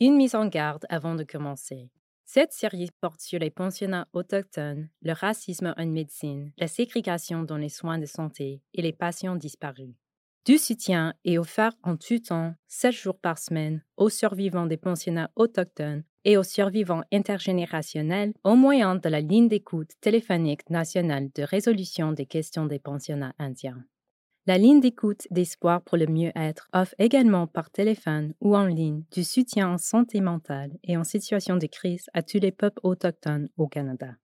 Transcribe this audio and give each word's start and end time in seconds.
Une 0.00 0.16
mise 0.16 0.34
en 0.34 0.46
garde 0.46 0.86
avant 0.88 1.14
de 1.14 1.24
commencer. 1.24 1.90
Cette 2.24 2.52
série 2.52 2.90
porte 3.00 3.20
sur 3.20 3.38
les 3.38 3.50
pensionnats 3.50 4.08
autochtones, 4.12 4.88
le 5.02 5.12
racisme 5.12 5.74
en 5.76 5.86
médecine, 5.86 6.52
la 6.58 6.68
ségrégation 6.68 7.42
dans 7.42 7.58
les 7.58 7.68
soins 7.68 7.98
de 7.98 8.06
santé 8.06 8.62
et 8.72 8.82
les 8.82 8.92
patients 8.92 9.36
disparus. 9.36 9.94
Du 10.44 10.58
soutien 10.58 11.14
est 11.24 11.38
offert 11.38 11.72
en 11.82 11.96
tout 11.96 12.18
temps, 12.18 12.54
7 12.66 12.92
jours 12.92 13.18
par 13.18 13.38
semaine, 13.38 13.82
aux 13.96 14.10
survivants 14.10 14.66
des 14.66 14.76
pensionnats 14.76 15.30
autochtones 15.36 16.04
et 16.24 16.36
aux 16.36 16.42
survivants 16.42 17.04
intergénérationnels 17.12 18.32
au 18.42 18.56
moyen 18.56 18.96
de 18.96 19.08
la 19.08 19.20
ligne 19.20 19.48
d'écoute 19.48 19.90
téléphonique 20.00 20.68
nationale 20.70 21.28
de 21.34 21.42
résolution 21.42 22.12
des 22.12 22.26
questions 22.26 22.66
des 22.66 22.78
pensionnats 22.78 23.34
indiens. 23.38 23.84
La 24.46 24.58
ligne 24.58 24.80
d'écoute 24.80 25.26
d'espoir 25.30 25.80
pour 25.80 25.96
le 25.96 26.06
mieux-être 26.06 26.68
offre 26.74 26.94
également 26.98 27.46
par 27.46 27.70
téléphone 27.70 28.34
ou 28.42 28.54
en 28.54 28.66
ligne 28.66 29.04
du 29.10 29.24
soutien 29.24 29.70
en 29.70 29.78
santé 29.78 30.20
mentale 30.20 30.70
et 30.84 30.98
en 30.98 31.04
situation 31.04 31.56
de 31.56 31.66
crise 31.66 32.10
à 32.12 32.22
tous 32.22 32.40
les 32.40 32.52
peuples 32.52 32.80
autochtones 32.82 33.48
au 33.56 33.68
Canada. 33.68 34.16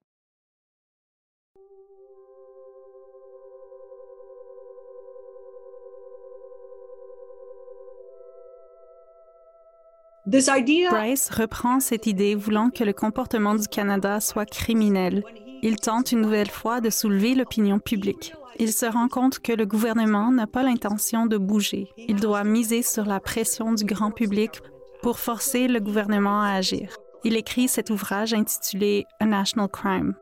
Bryce 10.26 11.30
reprend 11.30 11.80
cette 11.80 12.06
idée 12.06 12.34
voulant 12.34 12.68
que 12.68 12.84
le 12.84 12.92
comportement 12.92 13.54
du 13.54 13.66
Canada 13.68 14.20
soit 14.20 14.44
criminel. 14.44 15.24
Il 15.62 15.76
tente 15.76 16.12
une 16.12 16.22
nouvelle 16.22 16.50
fois 16.50 16.80
de 16.80 16.90
soulever 16.90 17.34
l'opinion 17.34 17.78
publique. 17.78 18.32
Il 18.58 18.72
se 18.72 18.86
rend 18.86 19.08
compte 19.08 19.38
que 19.38 19.52
le 19.52 19.66
gouvernement 19.66 20.30
n'a 20.30 20.46
pas 20.46 20.62
l'intention 20.62 21.26
de 21.26 21.36
bouger. 21.36 21.88
Il 21.96 22.16
doit 22.16 22.44
miser 22.44 22.82
sur 22.82 23.04
la 23.04 23.20
pression 23.20 23.72
du 23.72 23.84
grand 23.84 24.10
public 24.10 24.60
pour 25.02 25.18
forcer 25.18 25.68
le 25.68 25.80
gouvernement 25.80 26.42
à 26.42 26.52
agir. 26.52 26.96
Il 27.24 27.36
écrit 27.36 27.68
cet 27.68 27.90
ouvrage 27.90 28.32
intitulé 28.32 29.04
A 29.18 29.26
National 29.26 29.68
Crime. 29.68 30.14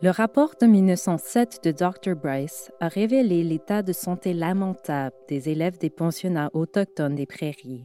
Le 0.00 0.10
rapport 0.10 0.54
de 0.60 0.66
1907 0.66 1.64
de 1.64 1.72
Dr. 1.72 2.14
Bryce 2.14 2.70
a 2.78 2.86
révélé 2.86 3.42
l'état 3.42 3.82
de 3.82 3.92
santé 3.92 4.32
lamentable 4.32 5.16
des 5.28 5.48
élèves 5.48 5.78
des 5.78 5.90
pensionnats 5.90 6.50
autochtones 6.52 7.16
des 7.16 7.26
prairies 7.26 7.84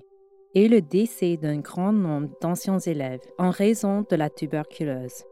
et 0.53 0.67
le 0.67 0.81
décès 0.81 1.37
d'un 1.37 1.57
grand 1.57 1.91
nombre 1.91 2.29
d'anciens 2.39 2.77
élèves 2.77 3.21
en 3.39 3.49
raison 3.49 4.05
de 4.07 4.15
la 4.15 4.29
tuberculose. 4.29 5.23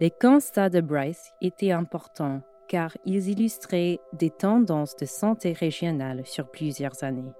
Les 0.00 0.10
constats 0.10 0.70
de 0.70 0.80
Bryce 0.80 1.32
étaient 1.40 1.70
importants 1.70 2.40
car 2.68 2.96
ils 3.04 3.28
illustraient 3.28 4.00
des 4.12 4.30
tendances 4.30 4.96
de 4.96 5.06
santé 5.06 5.52
régionale 5.52 6.26
sur 6.26 6.50
plusieurs 6.50 7.04
années. 7.04 7.32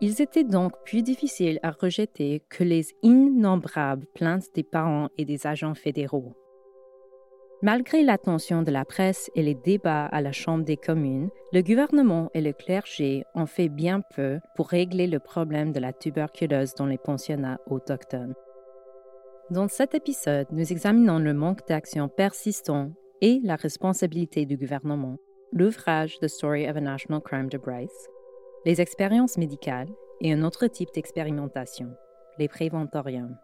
Ils 0.00 0.20
étaient 0.20 0.44
donc 0.44 0.72
plus 0.84 1.02
difficiles 1.02 1.60
à 1.62 1.70
rejeter 1.70 2.42
que 2.48 2.64
les 2.64 2.88
innombrables 3.02 4.06
plaintes 4.14 4.48
des 4.54 4.64
parents 4.64 5.08
et 5.16 5.24
des 5.24 5.46
agents 5.46 5.74
fédéraux. 5.74 6.34
Malgré 7.62 8.02
l'attention 8.02 8.62
de 8.62 8.70
la 8.70 8.84
presse 8.84 9.30
et 9.34 9.42
les 9.42 9.54
débats 9.54 10.06
à 10.06 10.20
la 10.20 10.32
Chambre 10.32 10.64
des 10.64 10.76
communes, 10.76 11.30
le 11.52 11.62
gouvernement 11.62 12.28
et 12.34 12.42
le 12.42 12.52
clergé 12.52 13.24
ont 13.34 13.46
fait 13.46 13.68
bien 13.68 14.02
peu 14.14 14.40
pour 14.56 14.68
régler 14.68 15.06
le 15.06 15.20
problème 15.20 15.72
de 15.72 15.80
la 15.80 15.92
tuberculose 15.92 16.74
dans 16.74 16.86
les 16.86 16.98
pensionnats 16.98 17.60
autochtones. 17.66 18.34
Dans 19.50 19.68
cet 19.68 19.94
épisode, 19.94 20.46
nous 20.52 20.72
examinons 20.72 21.18
le 21.18 21.34
manque 21.34 21.68
d'action 21.68 22.08
persistant 22.08 22.92
et 23.20 23.40
la 23.44 23.56
responsabilité 23.56 24.46
du 24.46 24.56
gouvernement, 24.56 25.18
l'ouvrage 25.52 26.18
The 26.20 26.28
Story 26.28 26.66
of 26.66 26.78
a 26.78 26.80
National 26.80 27.20
Crime 27.20 27.50
de 27.50 27.58
Bryce, 27.58 28.08
les 28.64 28.80
expériences 28.80 29.36
médicales 29.36 29.90
et 30.22 30.32
un 30.32 30.42
autre 30.44 30.66
type 30.66 30.88
d'expérimentation, 30.94 31.94
les 32.38 32.48
préventoriums. 32.48 33.36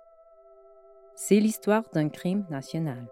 C'est 1.16 1.38
l'histoire 1.38 1.84
d'un 1.92 2.08
crime 2.08 2.46
national. 2.48 3.06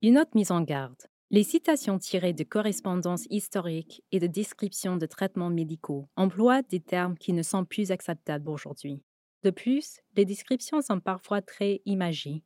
Une 0.00 0.16
autre 0.16 0.30
mise 0.36 0.52
en 0.52 0.60
garde. 0.60 1.02
Les 1.34 1.42
citations 1.42 1.98
tirées 1.98 2.32
de 2.32 2.44
correspondances 2.44 3.26
historiques 3.28 4.04
et 4.12 4.20
de 4.20 4.28
descriptions 4.28 4.96
de 4.96 5.04
traitements 5.04 5.50
médicaux 5.50 6.06
emploient 6.14 6.62
des 6.62 6.78
termes 6.78 7.18
qui 7.18 7.32
ne 7.32 7.42
sont 7.42 7.64
plus 7.64 7.90
acceptables 7.90 8.48
aujourd'hui. 8.48 9.02
De 9.42 9.50
plus, 9.50 9.98
les 10.16 10.24
descriptions 10.24 10.80
sont 10.80 11.00
parfois 11.00 11.42
très 11.42 11.82
imagées. 11.86 12.44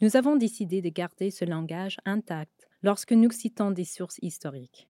Nous 0.00 0.16
avons 0.16 0.36
décidé 0.36 0.80
de 0.80 0.88
garder 0.88 1.30
ce 1.30 1.44
langage 1.44 1.98
intact 2.06 2.66
lorsque 2.82 3.12
nous 3.12 3.30
citons 3.30 3.72
des 3.72 3.84
sources 3.84 4.18
historiques. 4.22 4.88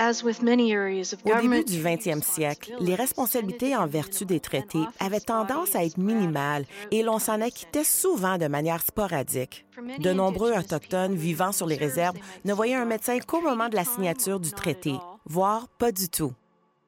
Au 0.00 1.40
début 1.40 1.64
du 1.64 1.82
20e 1.82 2.22
siècle, 2.22 2.74
les 2.80 2.94
responsabilités 2.94 3.76
en 3.76 3.86
vertu 3.86 4.24
des 4.24 4.40
traités 4.40 4.84
avaient 5.00 5.20
tendance 5.20 5.74
à 5.74 5.84
être 5.84 5.98
minimales 5.98 6.64
et 6.90 7.02
l'on 7.02 7.18
s'en 7.18 7.40
acquittait 7.40 7.84
souvent 7.84 8.38
de 8.38 8.46
manière 8.46 8.82
sporadique. 8.82 9.66
De 9.98 10.12
nombreux 10.12 10.52
Autochtones 10.52 11.14
vivant 11.14 11.52
sur 11.52 11.66
les 11.66 11.76
réserves 11.76 12.16
ne 12.44 12.52
voyaient 12.52 12.74
un 12.74 12.84
médecin 12.84 13.18
qu'au 13.18 13.40
moment 13.40 13.68
de 13.68 13.76
la 13.76 13.84
signature 13.84 14.40
du 14.40 14.52
traité, 14.52 14.94
voire 15.26 15.68
pas 15.68 15.92
du 15.92 16.08
tout. 16.08 16.32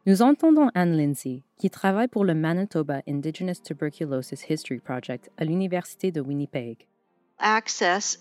Nous 0.06 0.22
entendons 0.22 0.71
Anne 0.75 0.97
Lindsay, 0.97 1.42
qui 1.59 1.69
travaille 1.69 2.09
pour 2.09 2.25
le 2.25 2.34
Manitoba 2.34 3.03
Indigenous 3.06 3.60
Tuberculosis 3.62 4.48
History 4.48 4.81
Project 4.81 5.31
à 5.37 5.44
l'Université 5.44 6.10
de 6.10 6.21
Winnipeg. 6.21 6.87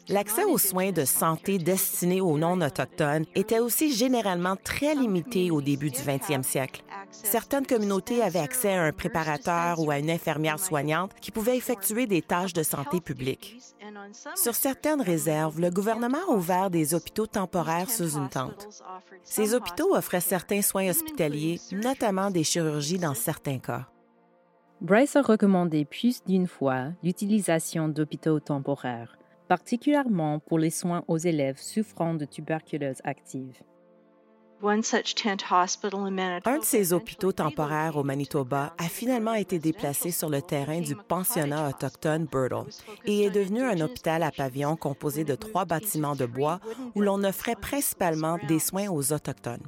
L'accès 0.08 0.46
aux 0.46 0.58
soins 0.58 0.92
de 0.92 1.04
santé 1.04 1.58
destinés 1.58 2.22
aux 2.22 2.38
non-autochtones 2.38 3.26
était 3.36 3.60
aussi 3.60 3.92
généralement 3.92 4.56
très 4.56 4.96
limité 4.96 5.52
au 5.52 5.62
début 5.62 5.90
du 5.90 6.00
20e 6.00 6.44
siècle. 6.44 6.84
Certaines 7.12 7.66
communautés 7.66 8.22
avaient 8.22 8.40
accès 8.40 8.74
à 8.74 8.84
un 8.84 8.92
préparateur 8.92 9.80
ou 9.80 9.92
à 9.92 10.00
une 10.00 10.10
infirmière 10.10 10.60
soignante 10.60 11.12
qui 11.22 11.32
pouvait 11.32 11.58
effectuer 11.58 12.08
des 12.08 12.22
tâches 12.22 12.54
de 12.54 12.64
santé 12.64 13.02
publique. 13.02 13.58
Sur 14.36 14.56
certaines 14.56 15.02
réserves, 15.02 15.60
le 15.60 15.70
gouvernement 15.70 16.20
a 16.30 16.34
ouvert 16.34 16.70
des 16.70 16.94
hôpitaux 16.94 17.28
temporaires 17.28 17.90
sous 17.90 18.16
une 18.16 18.30
tente. 18.30 18.68
Ces 19.24 19.54
hôpitaux 19.54 19.96
offraient 19.96 20.22
certains 20.22 20.62
soins 20.62 20.90
hospitaliers, 20.90 21.60
notamment 21.72 22.32
des 22.32 22.44
chirurgies 22.44 23.00
dans 23.00 23.16
certains 23.16 23.60
cas. 23.60 23.88
Bryce 24.82 25.18
a 25.18 25.22
recommandé 25.22 25.84
plus 25.84 26.24
d'une 26.24 26.48
fois 26.48 26.94
l'utilisation 27.04 27.90
d'hôpitaux 27.90 28.40
temporaires, 28.40 29.18
particulièrement 29.50 30.40
pour 30.40 30.58
les 30.58 30.70
soins 30.70 31.04
aux 31.10 31.18
élèves 31.18 31.58
souffrant 31.58 32.14
de 32.14 32.24
tuberculose 32.24 33.02
active. 33.04 33.62
Un 34.62 34.78
de 36.58 36.64
ces 36.64 36.92
hôpitaux 36.92 37.32
temporaires 37.32 37.96
au 37.96 38.04
Manitoba 38.04 38.74
a 38.78 38.90
finalement 38.90 39.34
été 39.34 39.58
déplacé 39.58 40.12
sur 40.12 40.28
le 40.28 40.42
terrain 40.42 40.82
du 40.82 40.96
pensionnat 40.96 41.70
autochtone 41.70 42.26
Birtle 42.26 42.70
et 43.06 43.24
est 43.24 43.30
devenu 43.30 43.62
un 43.62 43.80
hôpital 43.80 44.22
à 44.22 44.32
pavillon 44.32 44.76
composé 44.76 45.24
de 45.24 45.36
trois 45.36 45.64
bâtiments 45.64 46.16
de 46.16 46.26
bois 46.26 46.60
où 46.94 47.00
l'on 47.00 47.24
offrait 47.24 47.56
principalement 47.56 48.38
des 48.50 48.60
soins 48.60 48.90
aux 48.90 49.14
Autochtones. 49.14 49.64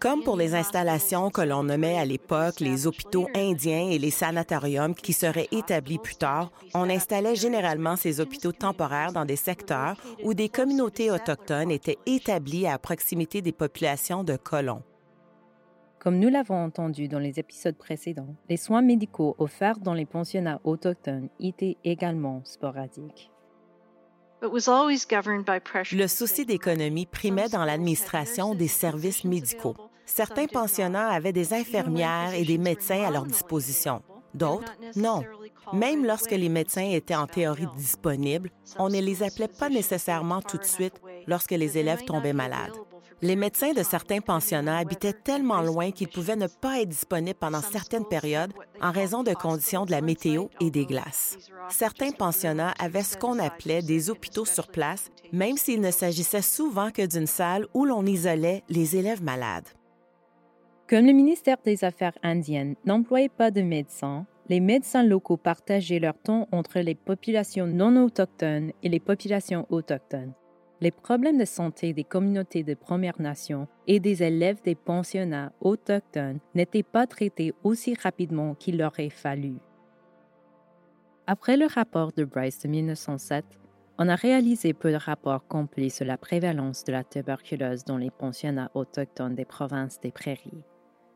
Comme 0.00 0.22
pour 0.22 0.36
les 0.36 0.54
installations 0.54 1.30
que 1.30 1.40
l'on 1.40 1.62
nommait 1.62 1.98
à 1.98 2.04
l'époque 2.04 2.60
les 2.60 2.86
hôpitaux 2.86 3.28
indiens 3.34 3.88
et 3.88 3.98
les 3.98 4.10
sanatoriums 4.10 4.94
qui 4.94 5.14
seraient 5.14 5.48
établis 5.50 5.98
plus 5.98 6.16
tard, 6.16 6.50
on 6.74 6.90
installait 6.90 7.36
généralement 7.36 7.96
ces 7.96 8.20
hôpitaux 8.20 8.52
temporaires 8.52 9.12
dans 9.12 9.24
des 9.24 9.36
secteurs 9.36 9.96
où 10.22 10.34
des 10.34 10.50
communautés 10.50 11.10
autochtones 11.10 11.70
étaient 11.70 11.98
établies 12.04 12.66
à 12.66 12.78
proximité 12.78 13.40
des 13.40 13.52
populations 13.52 14.25
de 14.26 14.36
colons. 14.36 14.82
Comme 15.98 16.18
nous 16.18 16.28
l'avons 16.28 16.62
entendu 16.62 17.08
dans 17.08 17.18
les 17.18 17.40
épisodes 17.40 17.76
précédents, 17.76 18.36
les 18.48 18.56
soins 18.56 18.82
médicaux 18.82 19.34
offerts 19.38 19.78
dans 19.78 19.94
les 19.94 20.04
pensionnats 20.04 20.60
autochtones 20.64 21.28
étaient 21.40 21.78
également 21.82 22.42
sporadiques. 22.44 23.30
Le 24.42 26.06
souci 26.06 26.44
d'économie 26.44 27.06
primait 27.06 27.48
dans 27.48 27.64
l'administration 27.64 28.54
des 28.54 28.68
services 28.68 29.24
médicaux. 29.24 29.74
Certains 30.04 30.46
pensionnats 30.46 31.08
avaient 31.08 31.32
des 31.32 31.54
infirmières 31.54 32.34
et 32.34 32.44
des 32.44 32.58
médecins 32.58 33.02
à 33.02 33.10
leur 33.10 33.24
disposition. 33.24 34.02
D'autres, 34.34 34.76
non. 34.94 35.24
Même 35.72 36.04
lorsque 36.04 36.32
les 36.32 36.50
médecins 36.50 36.88
étaient 36.88 37.14
en 37.14 37.26
théorie 37.26 37.66
disponibles, 37.76 38.50
on 38.78 38.90
ne 38.90 39.00
les 39.00 39.22
appelait 39.22 39.48
pas 39.48 39.70
nécessairement 39.70 40.42
tout 40.42 40.58
de 40.58 40.64
suite 40.64 41.00
lorsque 41.26 41.52
les 41.52 41.78
élèves 41.78 42.04
tombaient 42.04 42.34
malades. 42.34 42.74
Les 43.22 43.34
médecins 43.34 43.72
de 43.72 43.82
certains 43.82 44.20
pensionnats 44.20 44.76
habitaient 44.76 45.14
tellement 45.14 45.62
loin 45.62 45.90
qu'ils 45.90 46.08
pouvaient 46.08 46.36
ne 46.36 46.48
pas 46.48 46.80
être 46.82 46.90
disponibles 46.90 47.38
pendant 47.38 47.62
certaines 47.62 48.04
périodes 48.04 48.52
en 48.82 48.92
raison 48.92 49.22
de 49.22 49.32
conditions 49.32 49.86
de 49.86 49.90
la 49.90 50.02
météo 50.02 50.48
et 50.60 50.70
des 50.70 50.84
glaces. 50.84 51.38
Certains 51.70 52.10
pensionnats 52.10 52.74
avaient 52.78 53.02
ce 53.02 53.16
qu'on 53.16 53.38
appelait 53.38 53.80
des 53.80 54.10
hôpitaux 54.10 54.44
sur 54.44 54.68
place, 54.68 55.10
même 55.32 55.56
s'il 55.56 55.80
ne 55.80 55.90
s'agissait 55.90 56.42
souvent 56.42 56.90
que 56.90 57.06
d'une 57.06 57.26
salle 57.26 57.66
où 57.72 57.86
l'on 57.86 58.04
isolait 58.04 58.62
les 58.68 58.96
élèves 58.96 59.22
malades. 59.22 59.68
Comme 60.86 61.06
le 61.06 61.14
ministère 61.14 61.56
des 61.64 61.84
Affaires 61.84 62.18
indiennes 62.22 62.76
n'employait 62.84 63.30
pas 63.30 63.50
de 63.50 63.62
médecins, 63.62 64.26
les 64.50 64.60
médecins 64.60 65.02
locaux 65.02 65.38
partageaient 65.38 65.98
leur 65.98 66.18
temps 66.18 66.48
entre 66.52 66.80
les 66.80 66.94
populations 66.94 67.66
non 67.66 67.96
autochtones 68.04 68.72
et 68.82 68.90
les 68.90 69.00
populations 69.00 69.66
autochtones 69.70 70.34
les 70.80 70.90
problèmes 70.90 71.38
de 71.38 71.44
santé 71.44 71.92
des 71.92 72.04
communautés 72.04 72.62
de 72.62 72.74
Premières 72.74 73.20
Nations 73.20 73.66
et 73.86 74.00
des 74.00 74.22
élèves 74.22 74.60
des 74.62 74.74
pensionnats 74.74 75.52
autochtones 75.60 76.40
n'étaient 76.54 76.82
pas 76.82 77.06
traités 77.06 77.54
aussi 77.64 77.94
rapidement 77.94 78.54
qu'il 78.54 78.82
aurait 78.82 79.10
fallu. 79.10 79.54
Après 81.26 81.56
le 81.56 81.66
rapport 81.66 82.12
de 82.12 82.24
Bryce 82.24 82.60
de 82.62 82.68
1907, 82.68 83.44
on 83.98 84.08
a 84.08 84.14
réalisé 84.14 84.74
peu 84.74 84.92
de 84.92 84.96
rapports 84.96 85.46
complets 85.48 85.88
sur 85.88 86.04
la 86.04 86.18
prévalence 86.18 86.84
de 86.84 86.92
la 86.92 87.02
tuberculose 87.02 87.84
dans 87.84 87.96
les 87.96 88.10
pensionnats 88.10 88.70
autochtones 88.74 89.34
des 89.34 89.46
provinces 89.46 89.98
des 90.00 90.12
prairies. 90.12 90.62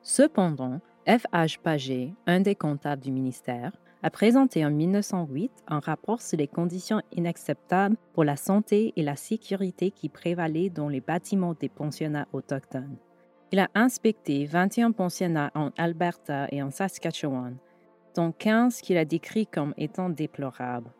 Cependant, 0.03 0.81
F. 1.07 1.27
H. 1.33 1.59
Paget, 1.61 2.15
un 2.27 2.41
des 2.41 2.55
comptables 2.55 3.03
du 3.03 3.13
ministère, 3.13 3.73
a 4.03 4.11
présenté 4.11 4.65
en 4.65 4.71
1908 4.71 5.53
un 5.69 5.81
rapport 5.81 6.23
sur 6.23 6.39
les 6.39 6.49
conditions 6.49 7.03
inacceptables 7.13 7.97
pour 8.13 8.25
la 8.25 8.37
santé 8.37 8.93
et 8.97 9.03
la 9.03 9.17
sécurité 9.17 9.91
qui 9.91 10.09
prévalaient 10.09 10.71
dans 10.71 10.89
les 10.89 11.01
bâtiments 11.01 11.55
des 11.55 11.69
pensionnats 11.69 12.29
autochtones. 12.33 12.97
Il 13.53 13.59
a 13.59 13.69
inspecté 13.75 14.47
21 14.47 14.93
pensionnats 14.93 15.51
en 15.55 15.71
Alberta 15.77 16.47
et 16.51 16.63
en 16.63 16.71
Saskatchewan, 16.71 17.57
dont 18.15 18.33
15 18.33 18.81
qu'il 18.81 18.97
a 18.97 19.05
décrits 19.05 19.47
comme 19.47 19.75
étant 19.77 20.09
déplorables. 20.09 20.91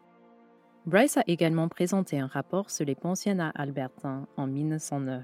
Bryce 0.87 1.17
a 1.17 1.25
également 1.27 1.69
présenté 1.69 2.19
un 2.19 2.27
rapport 2.27 2.71
sur 2.71 2.85
les 2.85 2.95
pensionnats 2.95 3.53
albertains 3.55 4.27
en 4.37 4.47
1909. 4.47 5.23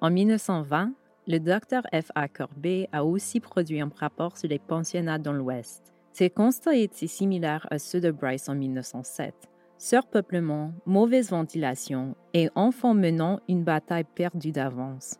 En 0.00 0.10
1920, 0.10 0.92
le 1.26 1.38
Dr. 1.38 1.80
F. 1.92 2.10
A. 2.14 2.28
Corbet 2.28 2.88
a 2.92 3.04
aussi 3.04 3.40
produit 3.40 3.80
un 3.80 3.90
rapport 3.96 4.36
sur 4.36 4.48
les 4.48 4.58
pensionnats 4.58 5.18
dans 5.18 5.32
l'Ouest. 5.32 5.93
Ces 6.14 6.30
constats 6.30 6.76
étaient 6.76 7.08
similaires 7.08 7.66
à 7.72 7.80
ceux 7.80 8.00
de 8.00 8.12
Bryce 8.12 8.48
en 8.48 8.54
1907. 8.54 9.34
Surpeuplement, 9.78 10.72
mauvaise 10.86 11.30
ventilation 11.30 12.14
et 12.34 12.48
enfants 12.54 12.94
menant 12.94 13.40
une 13.48 13.64
bataille 13.64 14.06
perdue 14.14 14.52
d'avance. 14.52 15.18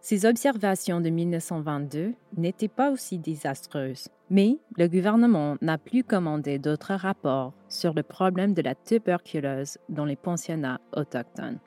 Ces 0.00 0.26
observations 0.26 1.00
de 1.00 1.08
1922 1.08 2.14
n'étaient 2.36 2.66
pas 2.66 2.90
aussi 2.90 3.18
désastreuses, 3.18 4.08
mais 4.28 4.58
le 4.76 4.88
gouvernement 4.88 5.56
n'a 5.62 5.78
plus 5.78 6.02
commandé 6.02 6.58
d'autres 6.58 6.94
rapports 6.94 7.52
sur 7.68 7.94
le 7.94 8.02
problème 8.02 8.54
de 8.54 8.62
la 8.62 8.74
tuberculose 8.74 9.78
dans 9.88 10.04
les 10.04 10.16
pensionnats 10.16 10.80
autochtones. 10.96 11.60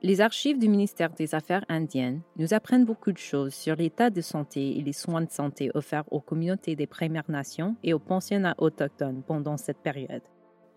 Les 0.00 0.20
archives 0.20 0.60
du 0.60 0.68
ministère 0.68 1.10
des 1.10 1.34
Affaires 1.34 1.64
indiennes 1.68 2.20
nous 2.36 2.54
apprennent 2.54 2.84
beaucoup 2.84 3.10
de 3.10 3.18
choses 3.18 3.52
sur 3.52 3.74
l'état 3.74 4.10
de 4.10 4.20
santé 4.20 4.78
et 4.78 4.82
les 4.82 4.92
soins 4.92 5.22
de 5.22 5.30
santé 5.30 5.72
offerts 5.74 6.04
aux 6.12 6.20
communautés 6.20 6.76
des 6.76 6.86
Premières 6.86 7.28
Nations 7.28 7.74
et 7.82 7.94
aux 7.94 7.98
pensionnats 7.98 8.54
autochtones 8.58 9.24
pendant 9.26 9.56
cette 9.56 9.82
période. 9.82 10.22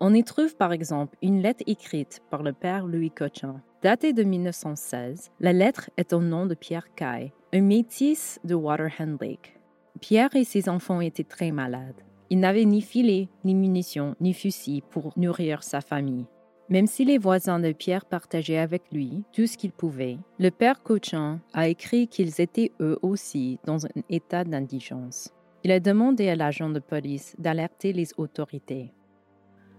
On 0.00 0.12
y 0.12 0.24
trouve 0.24 0.56
par 0.56 0.72
exemple 0.72 1.16
une 1.22 1.40
lettre 1.40 1.62
écrite 1.68 2.20
par 2.30 2.42
le 2.42 2.52
père 2.52 2.84
Louis 2.84 3.12
Cochin. 3.12 3.62
Datée 3.80 4.12
de 4.12 4.24
1916, 4.24 5.30
la 5.38 5.52
lettre 5.52 5.90
est 5.96 6.12
au 6.12 6.20
nom 6.20 6.46
de 6.46 6.54
Pierre 6.54 6.92
Caille, 6.96 7.32
un 7.52 7.60
métis 7.60 8.40
de 8.42 8.56
Waterhen 8.56 9.16
Lake. 9.20 9.56
Pierre 10.00 10.34
et 10.34 10.42
ses 10.42 10.68
enfants 10.68 11.00
étaient 11.00 11.22
très 11.22 11.52
malades. 11.52 12.02
Il 12.28 12.40
n'avait 12.40 12.64
ni 12.64 12.80
filet, 12.80 13.28
ni 13.44 13.54
munitions, 13.54 14.16
ni 14.20 14.34
fusil 14.34 14.82
pour 14.90 15.12
nourrir 15.16 15.62
sa 15.62 15.80
famille. 15.80 16.26
Même 16.72 16.86
si 16.86 17.04
les 17.04 17.18
voisins 17.18 17.60
de 17.60 17.72
Pierre 17.72 18.06
partageaient 18.06 18.56
avec 18.56 18.84
lui 18.90 19.24
tout 19.34 19.46
ce 19.46 19.58
qu'ils 19.58 19.72
pouvaient, 19.72 20.16
le 20.38 20.50
père 20.50 20.82
Cochin 20.82 21.38
a 21.52 21.68
écrit 21.68 22.08
qu'ils 22.08 22.40
étaient 22.40 22.72
eux 22.80 22.98
aussi 23.02 23.58
dans 23.66 23.84
un 23.84 23.90
état 24.08 24.42
d'indigence. 24.42 25.34
Il 25.64 25.70
a 25.70 25.80
demandé 25.80 26.30
à 26.30 26.34
l'agent 26.34 26.70
de 26.70 26.78
police 26.78 27.36
d'alerter 27.38 27.92
les 27.92 28.08
autorités. 28.16 28.90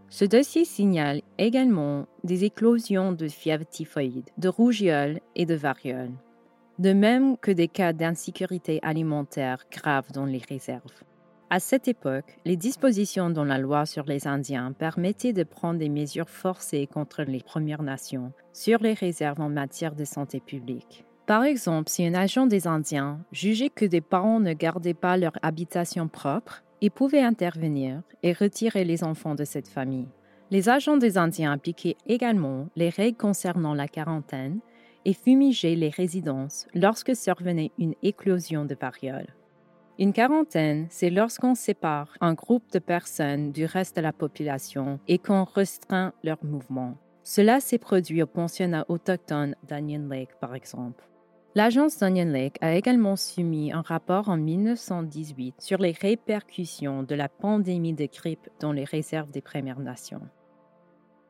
Ce 0.09 0.23
dossier 0.23 0.65
signale 0.65 1.23
également 1.39 2.05
des 2.23 2.43
éclosions 2.43 3.11
de 3.11 3.27
fièvre 3.27 3.65
typhoïde, 3.65 4.29
de 4.37 4.49
rougeole 4.49 5.19
et 5.35 5.47
de 5.47 5.55
variole, 5.55 6.11
de 6.77 6.93
même 6.93 7.37
que 7.37 7.49
des 7.49 7.69
cas 7.69 7.93
d'insécurité 7.93 8.77
alimentaire 8.83 9.65
graves 9.71 10.11
dans 10.11 10.25
les 10.25 10.43
réserves. 10.47 11.03
À 11.53 11.59
cette 11.59 11.87
époque, 11.87 12.39
les 12.45 12.57
dispositions 12.57 13.29
dans 13.29 13.43
la 13.43 13.59
loi 13.59 13.85
sur 13.85 14.05
les 14.05 14.25
Indiens 14.25 14.71
permettaient 14.71 15.33
de 15.33 15.43
prendre 15.43 15.77
des 15.77 15.87
mesures 15.87 16.27
forcées 16.27 16.87
contre 16.87 17.21
les 17.21 17.41
Premières 17.41 17.83
Nations 17.83 18.33
sur 18.53 18.79
les 18.79 18.93
réserves 18.93 19.39
en 19.39 19.49
matière 19.49 19.93
de 19.93 20.03
santé 20.03 20.39
publique. 20.39 21.05
Par 21.27 21.43
exemple, 21.43 21.91
si 21.91 22.07
un 22.07 22.15
agent 22.15 22.47
des 22.47 22.65
Indiens 22.65 23.19
jugeait 23.31 23.69
que 23.69 23.85
des 23.85 24.01
parents 24.01 24.39
ne 24.39 24.53
gardaient 24.53 24.95
pas 24.95 25.15
leur 25.15 25.33
habitation 25.43 26.07
propre, 26.07 26.63
il 26.81 26.89
pouvait 26.89 27.21
intervenir 27.21 28.01
et 28.23 28.33
retirer 28.33 28.83
les 28.83 29.03
enfants 29.03 29.35
de 29.35 29.45
cette 29.45 29.67
famille. 29.67 30.09
Les 30.49 30.69
agents 30.69 30.97
des 30.97 31.19
Indiens 31.19 31.51
appliquaient 31.51 31.97
également 32.07 32.65
les 32.75 32.89
règles 32.89 33.17
concernant 33.17 33.75
la 33.75 33.87
quarantaine 33.87 34.57
et 35.05 35.13
fumigeaient 35.13 35.75
les 35.75 35.89
résidences 35.89 36.65
lorsque 36.73 37.15
survenait 37.15 37.71
une 37.77 37.93
éclosion 38.01 38.65
de 38.65 38.73
variole. 38.73 39.27
Une 39.99 40.11
quarantaine, 40.11 40.87
c'est 40.89 41.11
lorsqu'on 41.11 41.53
sépare 41.53 42.17
un 42.19 42.33
groupe 42.33 42.71
de 42.71 42.79
personnes 42.79 43.51
du 43.51 43.65
reste 43.65 43.95
de 43.95 44.01
la 44.01 44.11
population 44.11 44.99
et 45.07 45.19
qu'on 45.19 45.43
restreint 45.43 46.13
leurs 46.23 46.43
mouvements. 46.43 46.97
Cela 47.21 47.59
s'est 47.59 47.77
produit 47.77 48.23
au 48.23 48.25
pensionnat 48.25 48.85
autochtone 48.89 49.55
d'Onion 49.69 50.07
Lake, 50.09 50.35
par 50.41 50.55
exemple. 50.55 51.07
L'agence 51.53 51.99
d'Onion 51.99 52.25
Lake 52.25 52.57
a 52.61 52.73
également 52.73 53.15
soumis 53.15 53.71
un 53.71 53.81
rapport 53.81 54.29
en 54.29 54.37
1918 54.37 55.55
sur 55.59 55.77
les 55.77 55.91
répercussions 55.91 57.03
de 57.03 57.13
la 57.13 57.29
pandémie 57.29 57.93
de 57.93 58.07
grippe 58.07 58.49
dans 58.59 58.71
les 58.71 58.85
réserves 58.85 59.29
des 59.29 59.41
Premières 59.41 59.79
Nations. 59.79 60.27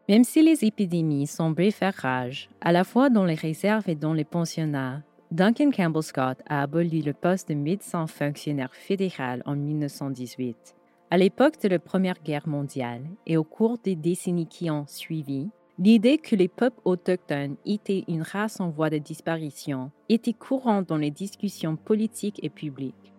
Même 0.07 0.23
si 0.23 0.41
les 0.41 0.63
épidémies 0.63 1.27
semblaient 1.27 1.71
faire 1.71 1.95
rage, 1.95 2.49
à 2.61 2.71
la 2.71 2.85
fois 2.85 3.09
dans 3.09 3.25
les 3.25 3.35
réserves 3.35 3.89
et 3.89 3.95
dans 3.95 4.13
les 4.13 4.23
pensionnats, 4.23 5.03
Duncan 5.33 5.71
Campbell 5.71 6.03
Scott 6.03 6.37
a 6.45 6.61
aboli 6.61 7.01
le 7.01 7.11
poste 7.11 7.49
de 7.49 7.55
médecin 7.55 8.05
fonctionnaire 8.05 8.71
fédéral 8.71 9.41
en 9.47 9.55
1918. 9.55 10.75
À 11.09 11.17
l'époque 11.17 11.59
de 11.59 11.69
la 11.69 11.79
Première 11.79 12.21
Guerre 12.21 12.47
mondiale 12.47 13.01
et 13.25 13.35
au 13.35 13.43
cours 13.43 13.79
des 13.79 13.95
décennies 13.95 14.45
qui 14.45 14.69
ont 14.69 14.85
suivi, 14.85 15.49
l'idée 15.79 16.19
que 16.19 16.35
les 16.35 16.47
peuples 16.47 16.79
autochtones 16.85 17.55
étaient 17.65 18.03
une 18.07 18.21
race 18.21 18.59
en 18.59 18.69
voie 18.69 18.91
de 18.91 18.99
disparition 18.99 19.89
était 20.07 20.33
courante 20.33 20.87
dans 20.87 20.97
les 20.97 21.09
discussions 21.09 21.77
politiques 21.77 22.39
et 22.43 22.51
publiques. 22.51 23.11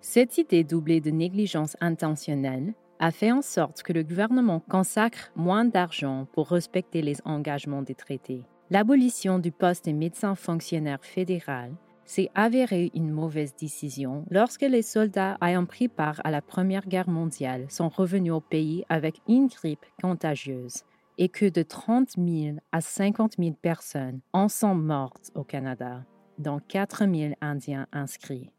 Cette 0.00 0.38
idée 0.38 0.64
doublée 0.64 1.02
de 1.02 1.10
négligence 1.10 1.76
intentionnelle 1.82 2.72
a 2.98 3.10
fait 3.10 3.30
en 3.30 3.42
sorte 3.42 3.82
que 3.82 3.92
le 3.92 4.04
gouvernement 4.04 4.60
consacre 4.70 5.30
moins 5.36 5.66
d'argent 5.66 6.26
pour 6.32 6.48
respecter 6.48 7.02
les 7.02 7.18
engagements 7.26 7.82
des 7.82 7.94
traités. 7.94 8.46
L'abolition 8.70 9.38
du 9.38 9.50
poste 9.50 9.86
de 9.86 9.92
médecin 9.92 10.34
fonctionnaire 10.34 11.02
fédéral 11.02 11.72
s'est 12.04 12.30
avérée 12.34 12.90
une 12.94 13.10
mauvaise 13.10 13.54
décision 13.56 14.26
lorsque 14.30 14.62
les 14.62 14.82
soldats 14.82 15.38
ayant 15.42 15.64
pris 15.64 15.88
part 15.88 16.20
à 16.22 16.30
la 16.30 16.42
Première 16.42 16.86
Guerre 16.86 17.08
mondiale 17.08 17.66
sont 17.70 17.88
revenus 17.88 18.32
au 18.32 18.40
pays 18.40 18.84
avec 18.90 19.22
une 19.26 19.46
grippe 19.46 19.86
contagieuse 20.02 20.82
et 21.16 21.30
que 21.30 21.48
de 21.48 21.62
30 21.62 22.10
000 22.18 22.58
à 22.70 22.82
50 22.82 23.36
000 23.38 23.52
personnes 23.60 24.20
en 24.34 24.48
sont 24.48 24.74
mortes 24.74 25.30
au 25.34 25.44
Canada, 25.44 26.04
dont 26.38 26.60
4 26.68 27.06
000 27.06 27.34
Indiens 27.40 27.86
inscrits. 27.92 28.50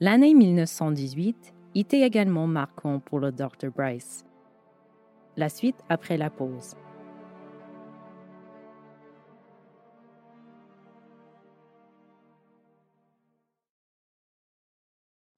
L'année 0.00 0.34
1918 0.34 1.54
était 1.74 2.00
également 2.00 2.46
marquante 2.46 3.04
pour 3.04 3.20
le 3.20 3.32
Dr. 3.32 3.70
Bryce. 3.74 4.24
La 5.36 5.50
suite 5.50 5.76
après 5.90 6.16
la 6.16 6.30
pause. 6.30 6.74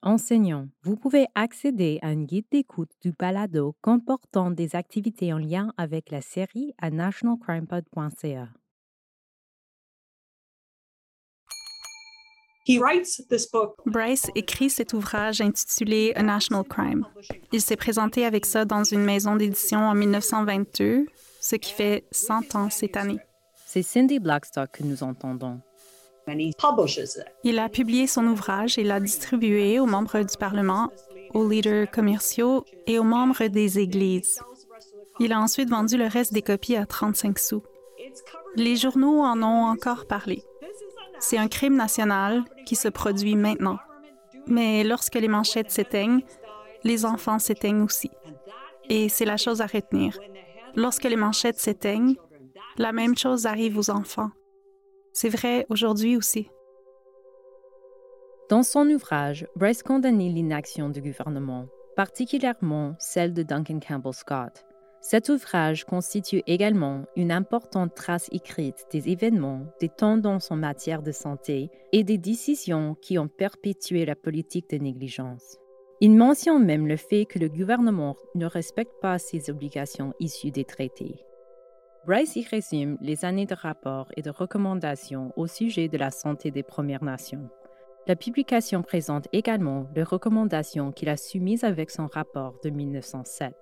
Enseignants, 0.02 0.69
vous 0.83 0.97
pouvez 0.97 1.26
accéder 1.35 1.99
à 2.02 2.09
un 2.09 2.23
guide 2.23 2.47
d'écoute 2.52 2.90
du 3.02 3.12
balado 3.12 3.75
comportant 3.83 4.52
des 4.52 4.76
activités 4.76 5.33
en 5.33 5.38
lien 5.38 5.73
avec 5.76 6.11
la 6.11 6.21
série 6.21 6.73
à 6.78 6.90
nationalcrimepod.ca. 6.90 8.49
Bryce 13.87 14.31
écrit 14.37 14.71
cet 14.71 14.93
ouvrage 14.93 15.40
intitulé 15.40 16.12
A 16.14 16.23
National 16.23 16.64
Crime. 16.64 17.07
Il 17.50 17.61
s'est 17.61 17.76
présenté 17.76 18.25
avec 18.25 18.47
ça 18.47 18.64
dans 18.64 18.85
une 18.85 19.02
maison 19.02 19.35
d'édition 19.35 19.81
en 19.81 19.95
1922, 19.95 21.07
ce 21.40 21.57
qui 21.57 21.73
fait 21.73 22.05
100 22.12 22.55
ans 22.55 22.71
cette 22.71 22.97
année. 22.97 23.19
C'est 23.67 23.83
Cindy 23.83 24.21
Blackstock 24.21 24.71
que 24.71 24.85
nous 24.85 25.02
entendons. 25.02 25.61
Il 27.44 27.58
a 27.58 27.68
publié 27.68 28.06
son 28.06 28.26
ouvrage 28.26 28.78
et 28.78 28.85
l'a 28.85 29.00
distribué 29.00 29.80
aux 29.80 29.87
membres 29.87 30.20
du 30.23 30.37
Parlement, 30.38 30.90
aux 31.35 31.49
leaders 31.49 31.90
commerciaux 31.90 32.64
et 32.87 32.99
aux 32.99 33.04
membres 33.04 33.47
des 33.47 33.78
églises. 33.78 34.40
Il 35.20 35.32
a 35.32 35.40
ensuite 35.40 35.68
vendu 35.68 35.97
le 35.97 36.06
reste 36.06 36.32
des 36.32 36.42
copies 36.42 36.76
à 36.76 36.87
35 36.87 37.38
sous. 37.38 37.62
Les 38.56 38.76
journaux 38.76 39.20
en 39.23 39.42
ont 39.42 39.66
encore 39.66 40.06
parlé. 40.06 40.42
C'est 41.18 41.38
un 41.38 41.49
crime 41.49 41.76
national 41.76 42.44
qui 42.64 42.76
se 42.76 42.88
produit 42.88 43.35
maintenant. 43.35 43.78
Mais 44.47 44.85
lorsque 44.85 45.16
les 45.16 45.28
manchettes 45.28 45.70
s'éteignent, 45.70 46.23
les 46.85 47.04
enfants 47.04 47.38
s'éteignent 47.38 47.82
aussi. 47.82 48.11
Et 48.88 49.08
c'est 49.08 49.25
la 49.25 49.37
chose 49.37 49.61
à 49.61 49.66
retenir. 49.66 50.18
Lorsque 50.75 51.04
les 51.04 51.16
manchettes 51.16 51.58
s'éteignent, 51.58 52.16
la 52.76 52.92
même 52.92 53.16
chose 53.16 53.47
arrive 53.47 53.76
aux 53.78 53.90
enfants. 53.90 54.30
C'est 55.21 55.31
vrai 55.31 55.67
aujourd'hui 55.69 56.17
aussi. 56.17 56.49
Dans 58.49 58.63
son 58.63 58.89
ouvrage, 58.89 59.49
Bryce 59.57 59.83
condamne 59.83 60.21
l'inaction 60.21 60.91
du 60.91 61.03
gouvernement, 61.03 61.67
particulièrement 61.97 62.95
celle 63.01 63.35
de 63.35 63.43
Duncan 63.43 63.81
Campbell 63.81 64.13
Scott. 64.13 64.65
Cet 65.01 65.29
ouvrage 65.29 65.85
constitue 65.85 66.45
également 66.47 67.03
une 67.17 67.33
importante 67.33 67.97
trace 67.97 68.29
écrite 68.31 68.87
des 68.93 69.09
événements, 69.09 69.67
des 69.81 69.89
tendances 69.89 70.53
en 70.53 70.57
matière 70.57 71.03
de 71.03 71.11
santé 71.11 71.69
et 71.91 72.05
des 72.05 72.19
décisions 72.19 72.95
qui 73.03 73.19
ont 73.19 73.27
perpétué 73.27 74.07
la 74.07 74.15
politique 74.15 74.71
de 74.71 74.77
négligence. 74.77 75.59
Il 76.01 76.15
mentionne 76.15 76.65
même 76.65 76.87
le 76.87 76.97
fait 76.97 77.25
que 77.25 77.41
le 77.41 77.49
gouvernement 77.49 78.15
ne 78.37 78.47
respecte 78.47 78.95
pas 79.03 79.19
ses 79.19 79.51
obligations 79.51 80.15
issues 80.21 80.53
des 80.53 80.65
traités. 80.65 81.25
Bryce 82.09 82.37
y 82.37 82.43
résume 82.43 82.97
les 83.03 83.27
années 83.27 83.45
de 83.45 83.55
rapports 83.55 84.11
et 84.17 84.23
de 84.23 84.31
recommandations 84.31 85.31
au 85.37 85.47
sujet 85.47 85.88
de 85.88 85.99
la 85.99 86.11
santé 86.11 86.50
des 86.50 86.62
Premières 86.62 87.05
Nations. 87.05 87.50
La 88.07 88.17
publication 88.17 88.81
présente 88.81 89.29
également 89.35 89.87
les 89.95 90.05
recommandations 90.05 90.91
qu'il 90.91 91.11
a 91.11 91.19
soumises 91.19 91.65
avec 91.65 91.91
son 91.91 92.07
rapport 92.07 92.55
de 92.65 92.71
1907. 92.71 93.53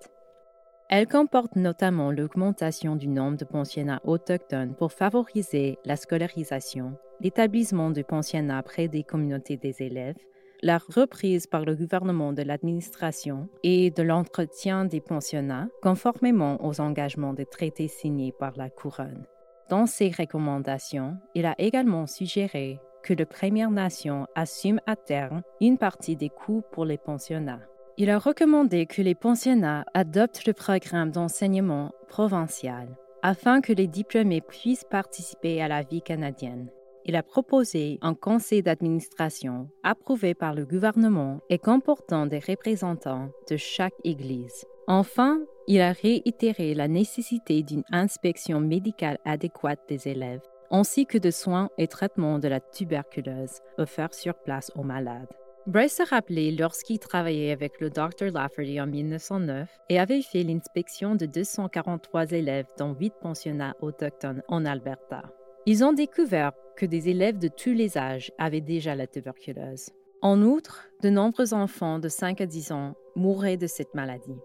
Elle 0.89 1.07
comporte 1.07 1.57
notamment 1.57 2.09
l'augmentation 2.09 2.95
du 2.95 3.09
nombre 3.09 3.35
de 3.35 3.43
pensionnats 3.43 3.99
autochtones 4.05 4.75
pour 4.75 4.93
favoriser 4.93 5.77
la 5.83 5.97
scolarisation, 5.97 6.97
l'établissement 7.19 7.89
de 7.89 8.01
pensionnats 8.01 8.63
près 8.63 8.87
des 8.87 9.03
communautés 9.03 9.57
des 9.57 9.83
élèves, 9.83 10.15
la 10.61 10.77
reprise 10.77 11.47
par 11.47 11.65
le 11.65 11.75
gouvernement 11.75 12.33
de 12.33 12.41
l'administration 12.41 13.47
et 13.63 13.91
de 13.91 14.03
l'entretien 14.03 14.85
des 14.85 15.01
pensionnats 15.01 15.67
conformément 15.81 16.63
aux 16.65 16.81
engagements 16.81 17.33
des 17.33 17.45
traités 17.45 17.87
signés 17.87 18.33
par 18.37 18.53
la 18.57 18.69
Couronne. 18.69 19.25
Dans 19.69 19.85
ses 19.85 20.09
recommandations, 20.09 21.17
il 21.35 21.45
a 21.45 21.55
également 21.57 22.07
suggéré 22.07 22.79
que 23.03 23.13
les 23.13 23.25
Premières 23.25 23.71
Nations 23.71 24.27
assument 24.35 24.81
à 24.85 24.95
terme 24.95 25.41
une 25.61 25.77
partie 25.77 26.15
des 26.15 26.29
coûts 26.29 26.63
pour 26.71 26.85
les 26.85 26.97
pensionnats. 26.97 27.61
Il 27.97 28.09
a 28.09 28.19
recommandé 28.19 28.85
que 28.85 29.01
les 29.01 29.15
pensionnats 29.15 29.85
adoptent 29.93 30.45
le 30.45 30.53
programme 30.53 31.11
d'enseignement 31.11 31.91
provincial 32.07 32.87
afin 33.23 33.61
que 33.61 33.73
les 33.73 33.87
diplômés 33.87 34.41
puissent 34.41 34.85
participer 34.89 35.61
à 35.61 35.67
la 35.67 35.81
vie 35.81 36.01
canadienne 36.01 36.69
il 37.07 37.15
a 37.15 37.23
proposé 37.23 37.97
un 38.01 38.13
conseil 38.13 38.61
d'administration 38.61 39.69
approuvé 39.83 40.33
par 40.33 40.53
le 40.53 40.65
gouvernement 40.65 41.39
et 41.49 41.57
comportant 41.57 42.25
des 42.25 42.39
représentants 42.39 43.29
de 43.49 43.55
chaque 43.55 43.93
Église. 44.03 44.65
Enfin, 44.87 45.39
il 45.67 45.81
a 45.81 45.93
réitéré 45.93 46.73
la 46.73 46.87
nécessité 46.87 47.63
d'une 47.63 47.83
inspection 47.91 48.59
médicale 48.59 49.19
adéquate 49.25 49.79
des 49.87 50.07
élèves, 50.09 50.41
ainsi 50.69 51.05
que 51.05 51.17
de 51.17 51.31
soins 51.31 51.69
et 51.77 51.87
traitements 51.87 52.39
de 52.39 52.49
la 52.49 52.59
tuberculose 52.59 53.61
offerts 53.77 54.13
sur 54.13 54.35
place 54.35 54.71
aux 54.75 54.83
malades. 54.83 55.31
Bryce 55.65 55.99
a 55.99 56.05
rappelé 56.05 56.51
lorsqu'il 56.51 56.99
travaillait 56.99 57.51
avec 57.51 57.81
le 57.81 57.89
Dr. 57.89 58.31
Lafferty 58.33 58.79
en 58.79 58.87
1909 58.87 59.69
et 59.89 59.99
avait 59.99 60.21
fait 60.21 60.43
l'inspection 60.43 61.15
de 61.15 61.25
243 61.25 62.31
élèves 62.31 62.67
dans 62.77 62.93
huit 62.93 63.13
pensionnats 63.21 63.75
autochtones 63.81 64.43
en 64.47 64.65
Alberta. 64.65 65.23
Ils 65.69 65.83
ont 65.83 65.91
découvert 65.91 66.53
que 66.77 66.85
des 66.85 67.09
élèves 67.09 67.39
de 67.39 67.49
tous 67.49 67.73
les 67.73 67.97
âges 67.97 68.31
avaient 68.37 68.61
déjà 68.61 68.95
la 68.95 69.05
tuberculose. 69.05 69.89
En 70.21 70.41
outre, 70.41 70.87
de 71.03 71.09
nombreux 71.09 71.53
enfants 71.53 71.99
de 71.99 72.07
5 72.07 72.39
à 72.39 72.45
10 72.45 72.71
ans 72.71 72.95
mouraient 73.17 73.57
de 73.57 73.67
cette 73.67 73.93
maladie. 73.93 74.39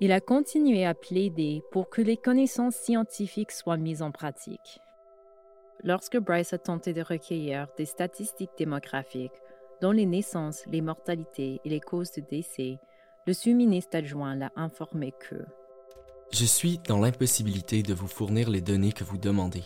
Il 0.00 0.10
a 0.10 0.20
continué 0.20 0.84
à 0.84 0.92
plaider 0.92 1.62
pour 1.70 1.88
que 1.88 2.02
les 2.02 2.16
connaissances 2.16 2.74
scientifiques 2.74 3.52
soient 3.52 3.76
mises 3.76 4.02
en 4.02 4.10
pratique. 4.10 4.80
Lorsque 5.84 6.18
Bryce 6.18 6.52
a 6.52 6.58
tenté 6.58 6.94
de 6.94 7.02
recueillir 7.02 7.68
des 7.78 7.86
statistiques 7.86 8.58
démographiques, 8.58 9.40
dont 9.80 9.92
les 9.92 10.04
naissances, 10.04 10.64
les 10.66 10.80
mortalités 10.80 11.60
et 11.64 11.68
les 11.68 11.80
causes 11.80 12.10
de 12.10 12.22
décès, 12.28 12.80
le 13.24 13.34
sous-ministre 13.34 13.98
adjoint 13.98 14.34
l'a 14.34 14.50
informé 14.56 15.12
que 15.12 15.44
Je 16.32 16.44
suis 16.44 16.80
dans 16.88 16.98
l'impossibilité 16.98 17.84
de 17.84 17.94
vous 17.94 18.08
fournir 18.08 18.50
les 18.50 18.60
données 18.60 18.92
que 18.92 19.04
vous 19.04 19.16
demandez 19.16 19.62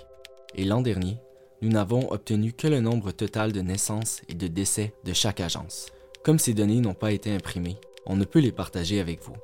et 0.54 0.64
l'an 0.64 0.80
dernier, 0.80 1.18
nous 1.62 1.68
n'avons 1.68 2.10
obtenu 2.12 2.52
que 2.52 2.66
le 2.66 2.80
nombre 2.80 3.12
total 3.12 3.52
de 3.52 3.60
naissances 3.60 4.20
et 4.28 4.34
de 4.34 4.46
décès 4.46 4.92
de 5.04 5.12
chaque 5.12 5.40
agence. 5.40 5.86
Comme 6.22 6.38
ces 6.38 6.54
données 6.54 6.80
n'ont 6.80 6.94
pas 6.94 7.12
été 7.12 7.34
imprimées, 7.34 7.76
on 8.06 8.16
ne 8.16 8.24
peut 8.24 8.38
les 8.38 8.52
partager 8.52 9.00
avec 9.00 9.22
vous. 9.22 9.36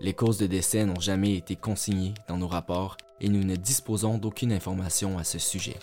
Les 0.00 0.14
causes 0.14 0.38
de 0.38 0.46
décès 0.46 0.84
n'ont 0.84 1.00
jamais 1.00 1.34
été 1.34 1.56
consignées 1.56 2.14
dans 2.28 2.38
nos 2.38 2.46
rapports 2.46 2.96
et 3.20 3.28
nous 3.28 3.44
ne 3.44 3.56
disposons 3.56 4.18
d'aucune 4.18 4.52
information 4.52 5.18
à 5.18 5.24
ce 5.24 5.38
sujet. 5.38 5.76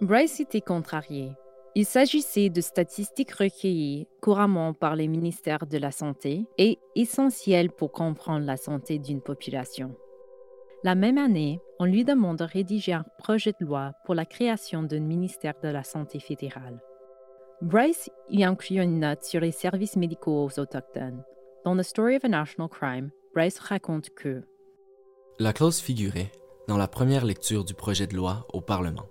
Bryce 0.00 0.40
était 0.40 0.60
contrarié. 0.60 1.32
Il 1.74 1.84
s'agissait 1.84 2.50
de 2.50 2.60
statistiques 2.60 3.32
recueillies 3.32 4.06
couramment 4.20 4.72
par 4.72 4.96
les 4.96 5.06
ministères 5.06 5.66
de 5.66 5.78
la 5.78 5.92
Santé 5.92 6.44
et 6.56 6.78
essentielles 6.96 7.70
pour 7.70 7.92
comprendre 7.92 8.44
la 8.44 8.56
santé 8.56 8.98
d'une 8.98 9.20
population. 9.20 9.94
La 10.84 10.94
même 10.94 11.18
année, 11.18 11.60
on 11.80 11.84
lui 11.84 12.04
demande 12.04 12.38
de 12.38 12.44
rédiger 12.44 12.92
un 12.92 13.04
projet 13.18 13.52
de 13.60 13.66
loi 13.66 13.94
pour 14.04 14.14
la 14.14 14.24
création 14.24 14.84
d'un 14.84 15.00
ministère 15.00 15.54
de 15.60 15.68
la 15.68 15.82
Santé 15.82 16.20
fédéral. 16.20 16.80
Bryce 17.62 18.10
y 18.30 18.44
inclut 18.44 18.80
une 18.80 19.00
note 19.00 19.24
sur 19.24 19.40
les 19.40 19.50
services 19.50 19.96
médicaux 19.96 20.44
aux 20.44 20.60
Autochtones. 20.60 21.24
Dans 21.64 21.76
The 21.76 21.82
Story 21.82 22.14
of 22.14 22.24
a 22.24 22.28
National 22.28 22.68
Crime, 22.68 23.10
Bryce 23.34 23.58
raconte 23.58 24.10
que 24.10 24.44
La 25.40 25.52
clause 25.52 25.80
figurait 25.80 26.30
dans 26.68 26.76
la 26.76 26.86
première 26.86 27.24
lecture 27.24 27.64
du 27.64 27.74
projet 27.74 28.06
de 28.06 28.14
loi 28.14 28.46
au 28.52 28.60
Parlement. 28.60 29.06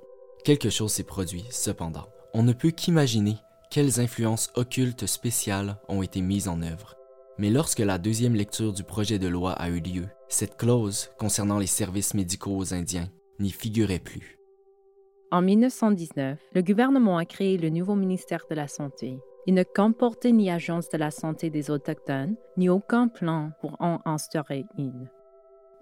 Quelque 0.46 0.70
chose 0.70 0.94
s'est 0.94 1.04
produit, 1.04 1.44
cependant. 1.50 2.08
On 2.34 2.44
ne 2.44 2.54
peut 2.54 2.72
qu'imaginer 2.72 3.36
quelles 3.70 4.00
influences 4.00 4.52
occultes 4.56 5.06
spéciales 5.06 5.78
ont 5.90 6.02
été 6.02 6.22
mises 6.22 6.48
en 6.48 6.62
œuvre. 6.62 6.96
Mais 7.38 7.50
lorsque 7.50 7.80
la 7.80 7.98
deuxième 7.98 8.36
lecture 8.36 8.72
du 8.72 8.84
projet 8.86 9.20
de 9.20 9.28
loi 9.28 9.52
a 9.52 9.68
eu 9.70 9.82
lieu, 9.82 10.06
cette 10.30 10.58
clause 10.58 11.10
concernant 11.18 11.60
les 11.60 11.68
services 11.68 12.14
médicaux 12.14 12.58
aux 12.58 12.74
Indiens 12.74 13.10
n'y 13.40 13.52
figurait 13.52 14.00
plus. 14.00 14.38
En 15.32 15.42
1919, 15.42 16.40
le 16.54 16.62
gouvernement 16.62 17.18
a 17.18 17.26
créé 17.26 17.58
le 17.58 17.70
nouveau 17.70 17.96
ministère 17.96 18.46
de 18.50 18.56
la 18.56 18.68
Santé. 18.68 19.20
Il 19.46 19.54
ne 19.54 19.64
comportait 19.64 20.32
ni 20.32 20.50
agence 20.50 20.90
de 20.90 20.98
la 20.98 21.12
santé 21.12 21.50
des 21.50 21.70
Autochtones, 21.70 22.36
ni 22.56 22.70
aucun 22.70 23.08
plan 23.08 23.52
pour 23.62 23.76
en 23.82 24.00
instaurer 24.06 24.66
une. 24.78 25.10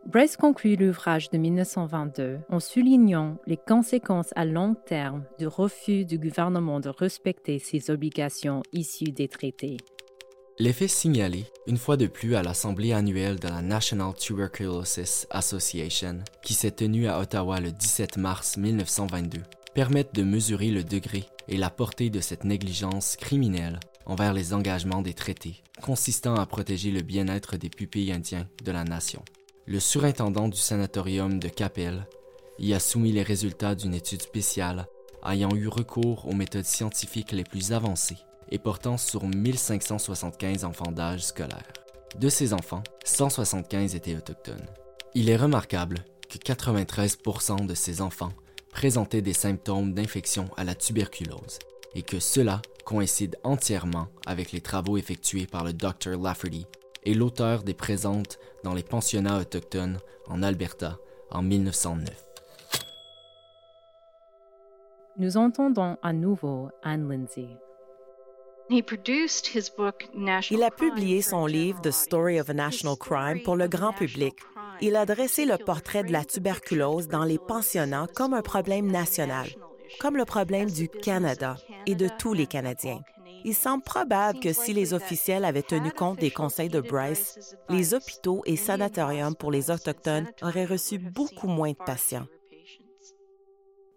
Bryce 0.08 0.38
conclut 0.38 0.76
l'ouvrage 0.76 1.32
de 1.32 1.38
1922 1.40 2.40
en 2.50 2.60
soulignant 2.60 3.38
les 3.48 3.58
conséquences 3.58 4.32
à 4.36 4.46
long 4.46 4.76
terme 4.76 5.26
du 5.40 5.48
refus 5.48 6.06
du 6.06 6.20
gouvernement 6.20 6.80
de 6.80 6.90
respecter 6.90 7.58
ses 7.58 7.90
obligations 7.90 8.62
issues 8.72 9.12
des 9.12 9.28
traités 9.28 9.78
L'effet 10.58 10.88
signalé, 10.88 11.44
une 11.68 11.78
fois 11.78 11.98
de 11.98 12.08
plus 12.08 12.36
à 12.36 12.42
l'Assemblée 12.42 12.94
annuelle 12.94 13.38
de 13.42 13.50
la 13.50 13.62
National 13.62 14.14
Tuberculosis 14.14 15.28
Association, 15.30 16.20
qui 16.42 16.54
s'est 16.54 16.72
tenue 16.72 17.10
à 17.10 17.20
Ottawa 17.20 17.60
le 17.60 17.74
17 17.74 18.16
mars 18.16 18.56
1922, 18.56 19.42
permettent 19.74 20.16
de 20.16 20.24
mesurer 20.24 20.70
le 20.70 20.86
degré 20.86 21.26
et 21.50 21.58
la 21.58 21.70
portée 21.70 22.10
de 22.10 22.22
cette 22.22 22.46
négligence 22.46 23.18
criminelle 23.18 23.82
envers 24.06 24.32
les 24.32 24.54
engagements 24.54 25.02
des 25.02 25.14
traités, 25.14 25.62
consistant 25.82 26.36
à 26.36 26.46
protéger 26.46 26.92
le 26.92 27.02
bien-être 27.02 27.58
des 27.58 27.70
pupilles 27.70 28.14
indiens 28.14 28.48
de 28.64 28.72
la 28.72 28.86
nation. 28.86 29.26
Le 29.66 29.82
surintendant 29.82 30.48
du 30.48 30.58
sanatorium 30.58 31.38
de 31.38 31.50
Capel 31.50 32.08
y 32.60 32.74
a 32.74 32.80
soumis 32.80 33.12
les 33.12 33.24
résultats 33.24 33.76
d'une 33.76 33.94
étude 33.94 34.22
spéciale 34.22 34.88
ayant 35.28 35.54
eu 35.54 35.68
recours 35.68 36.26
aux 36.30 36.34
méthodes 36.34 36.64
scientifiques 36.64 37.34
les 37.34 37.44
plus 37.44 37.74
avancées 37.74 38.20
et 38.50 38.60
portant 38.60 38.98
sur 38.98 39.26
1575 39.26 40.66
enfants 40.66 40.92
d'âge 40.92 41.26
scolaire. 41.26 41.72
De 42.20 42.30
ces 42.30 42.54
enfants, 42.54 42.84
175 43.04 43.96
étaient 43.96 44.16
autochtones. 44.16 44.66
Il 45.14 45.30
est 45.30 45.36
remarquable 45.36 45.98
que 46.30 46.38
93% 46.38 47.66
de 47.66 47.74
ces 47.74 48.02
enfants 48.02 48.34
présentaient 48.70 49.22
des 49.22 49.34
symptômes 49.34 49.94
d'infection 49.94 50.50
à 50.58 50.64
la 50.64 50.76
tuberculose 50.76 51.60
et 51.94 52.02
que 52.02 52.20
cela 52.20 52.62
coïncide 52.86 53.38
entièrement 53.44 54.08
avec 54.26 54.52
les 54.52 54.62
travaux 54.62 54.98
effectués 54.98 55.48
par 55.48 55.64
le 55.64 55.74
Dr. 55.74 56.22
Lafferty 56.22 56.66
et 57.04 57.14
l'auteur 57.14 57.64
des 57.64 57.74
présentes 57.74 58.38
dans 58.64 58.74
les 58.74 58.84
pensionnats 58.84 59.40
autochtones 59.40 60.00
en 60.28 60.44
Alberta 60.44 60.98
en 61.32 61.42
1909. 61.42 62.26
Nous 65.18 65.38
entendons 65.38 65.98
à 66.04 66.12
nouveau 66.12 66.70
Anne 66.84 67.10
Lindsay. 67.10 67.48
Il 68.70 70.64
a 70.64 70.72
publié 70.72 71.22
son 71.22 71.46
livre 71.46 71.82
The 71.82 71.92
Story 71.92 72.40
of 72.40 72.50
a 72.50 72.54
National 72.54 72.96
Crime 72.98 73.42
pour 73.44 73.56
le 73.56 73.68
grand 73.68 73.94
public. 73.94 74.36
Il 74.82 74.96
a 74.96 75.06
dressé 75.06 75.46
le 75.46 75.58
portrait 75.58 76.04
de 76.04 76.12
la 76.12 76.26
tuberculose 76.26 77.08
dans 77.08 77.24
les 77.24 77.38
pensionnats 77.38 78.08
comme 78.16 78.34
un 78.34 78.42
problème 78.42 78.88
national, 78.88 79.48
comme 80.00 80.18
le 80.18 80.26
problème 80.26 80.70
du 80.70 80.90
Canada 80.90 81.58
et 81.86 81.96
de 81.96 82.10
tous 82.18 82.34
les 82.34 82.48
Canadiens. 82.48 83.02
Il 83.44 83.54
semble 83.54 83.84
probable 83.84 84.40
que 84.40 84.52
si 84.52 84.74
les 84.74 84.96
officiels 84.96 85.46
avaient 85.46 85.62
tenu 85.62 85.92
compte 85.92 86.20
des 86.20 86.32
conseils 86.32 86.70
de 86.70 86.82
Bryce, 86.82 87.56
les 87.70 87.94
hôpitaux 87.94 88.42
et 88.46 88.56
sanatoriums 88.56 89.36
pour 89.36 89.52
les 89.52 89.70
Autochtones 89.70 90.28
auraient 90.42 90.66
reçu 90.66 90.98
beaucoup 90.98 91.48
moins 91.48 91.72
de 91.72 91.78
patients. 91.86 92.26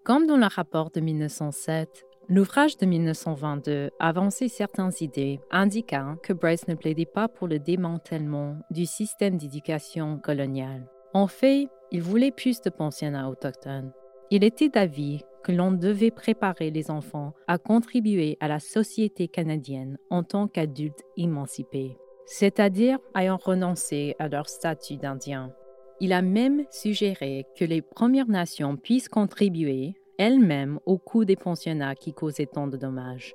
Comme 0.04 0.26
dans 0.26 0.36
le 0.36 0.46
rapport 0.46 0.90
de 0.90 1.00
1907, 1.00 2.04
l'ouvrage 2.28 2.76
de 2.76 2.86
1922 2.86 3.90
avançait 3.98 4.48
certaines 4.48 4.92
idées 5.00 5.40
indiquant 5.50 6.16
que 6.22 6.32
Bryce 6.32 6.68
ne 6.68 6.74
plaidait 6.74 7.06
pas 7.06 7.28
pour 7.28 7.48
le 7.48 7.58
démantèlement 7.58 8.58
du 8.70 8.84
système 8.86 9.38
d'éducation 9.38 10.18
colonial. 10.18 10.86
En 11.14 11.26
fait, 11.26 11.68
il 11.90 12.02
voulait 12.02 12.30
plus 12.30 12.60
de 12.60 12.70
pensionnats 12.70 13.30
autochtones. 13.30 13.92
Il 14.30 14.44
était 14.44 14.68
d'avis 14.68 15.22
que 15.42 15.52
l'on 15.52 15.72
devait 15.72 16.10
préparer 16.10 16.70
les 16.70 16.90
enfants 16.90 17.32
à 17.46 17.56
contribuer 17.56 18.36
à 18.40 18.48
la 18.48 18.60
société 18.60 19.26
canadienne 19.26 19.96
en 20.10 20.22
tant 20.22 20.48
qu'adultes 20.48 21.02
émancipés, 21.16 21.96
c'est-à-dire 22.26 22.98
ayant 23.16 23.38
renoncé 23.38 24.14
à 24.18 24.28
leur 24.28 24.50
statut 24.50 24.98
d'Indien. 24.98 25.54
Il 26.00 26.12
a 26.12 26.20
même 26.20 26.64
suggéré 26.70 27.46
que 27.56 27.64
les 27.64 27.80
Premières 27.80 28.28
Nations 28.28 28.76
puissent 28.76 29.08
contribuer 29.08 29.94
elles-mêmes 30.18 30.78
au 30.84 30.98
coût 30.98 31.24
des 31.24 31.36
pensionnats 31.36 31.94
qui 31.94 32.12
causaient 32.12 32.46
tant 32.46 32.66
de 32.66 32.76
dommages. 32.76 33.34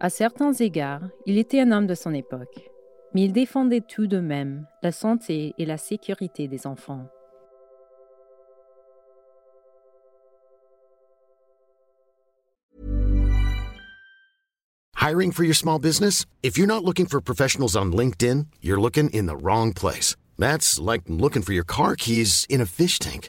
À 0.00 0.08
certains 0.08 0.52
égards, 0.52 1.02
il 1.26 1.38
était 1.38 1.60
un 1.60 1.72
homme 1.72 1.86
de 1.86 1.94
son 1.94 2.14
époque, 2.14 2.70
mais 3.14 3.22
il 3.22 3.32
défendait 3.32 3.82
tout 3.82 4.06
de 4.06 4.18
même 4.18 4.66
la 4.82 4.92
santé 4.92 5.54
et 5.58 5.66
la 5.66 5.76
sécurité 5.76 6.48
des 6.48 6.66
enfants. 6.66 7.06
Hiring 15.02 15.32
for 15.32 15.42
your 15.42 15.56
small 15.56 15.80
business? 15.80 16.26
If 16.44 16.56
you're 16.56 16.68
not 16.68 16.84
looking 16.84 17.06
for 17.06 17.20
professionals 17.20 17.74
on 17.74 17.90
LinkedIn, 17.90 18.46
you're 18.60 18.80
looking 18.80 19.10
in 19.10 19.26
the 19.26 19.36
wrong 19.36 19.72
place. 19.72 20.14
That's 20.38 20.78
like 20.78 21.02
looking 21.08 21.42
for 21.42 21.52
your 21.52 21.64
car 21.64 21.96
keys 21.96 22.46
in 22.48 22.60
a 22.60 22.66
fish 22.66 23.00
tank. 23.00 23.28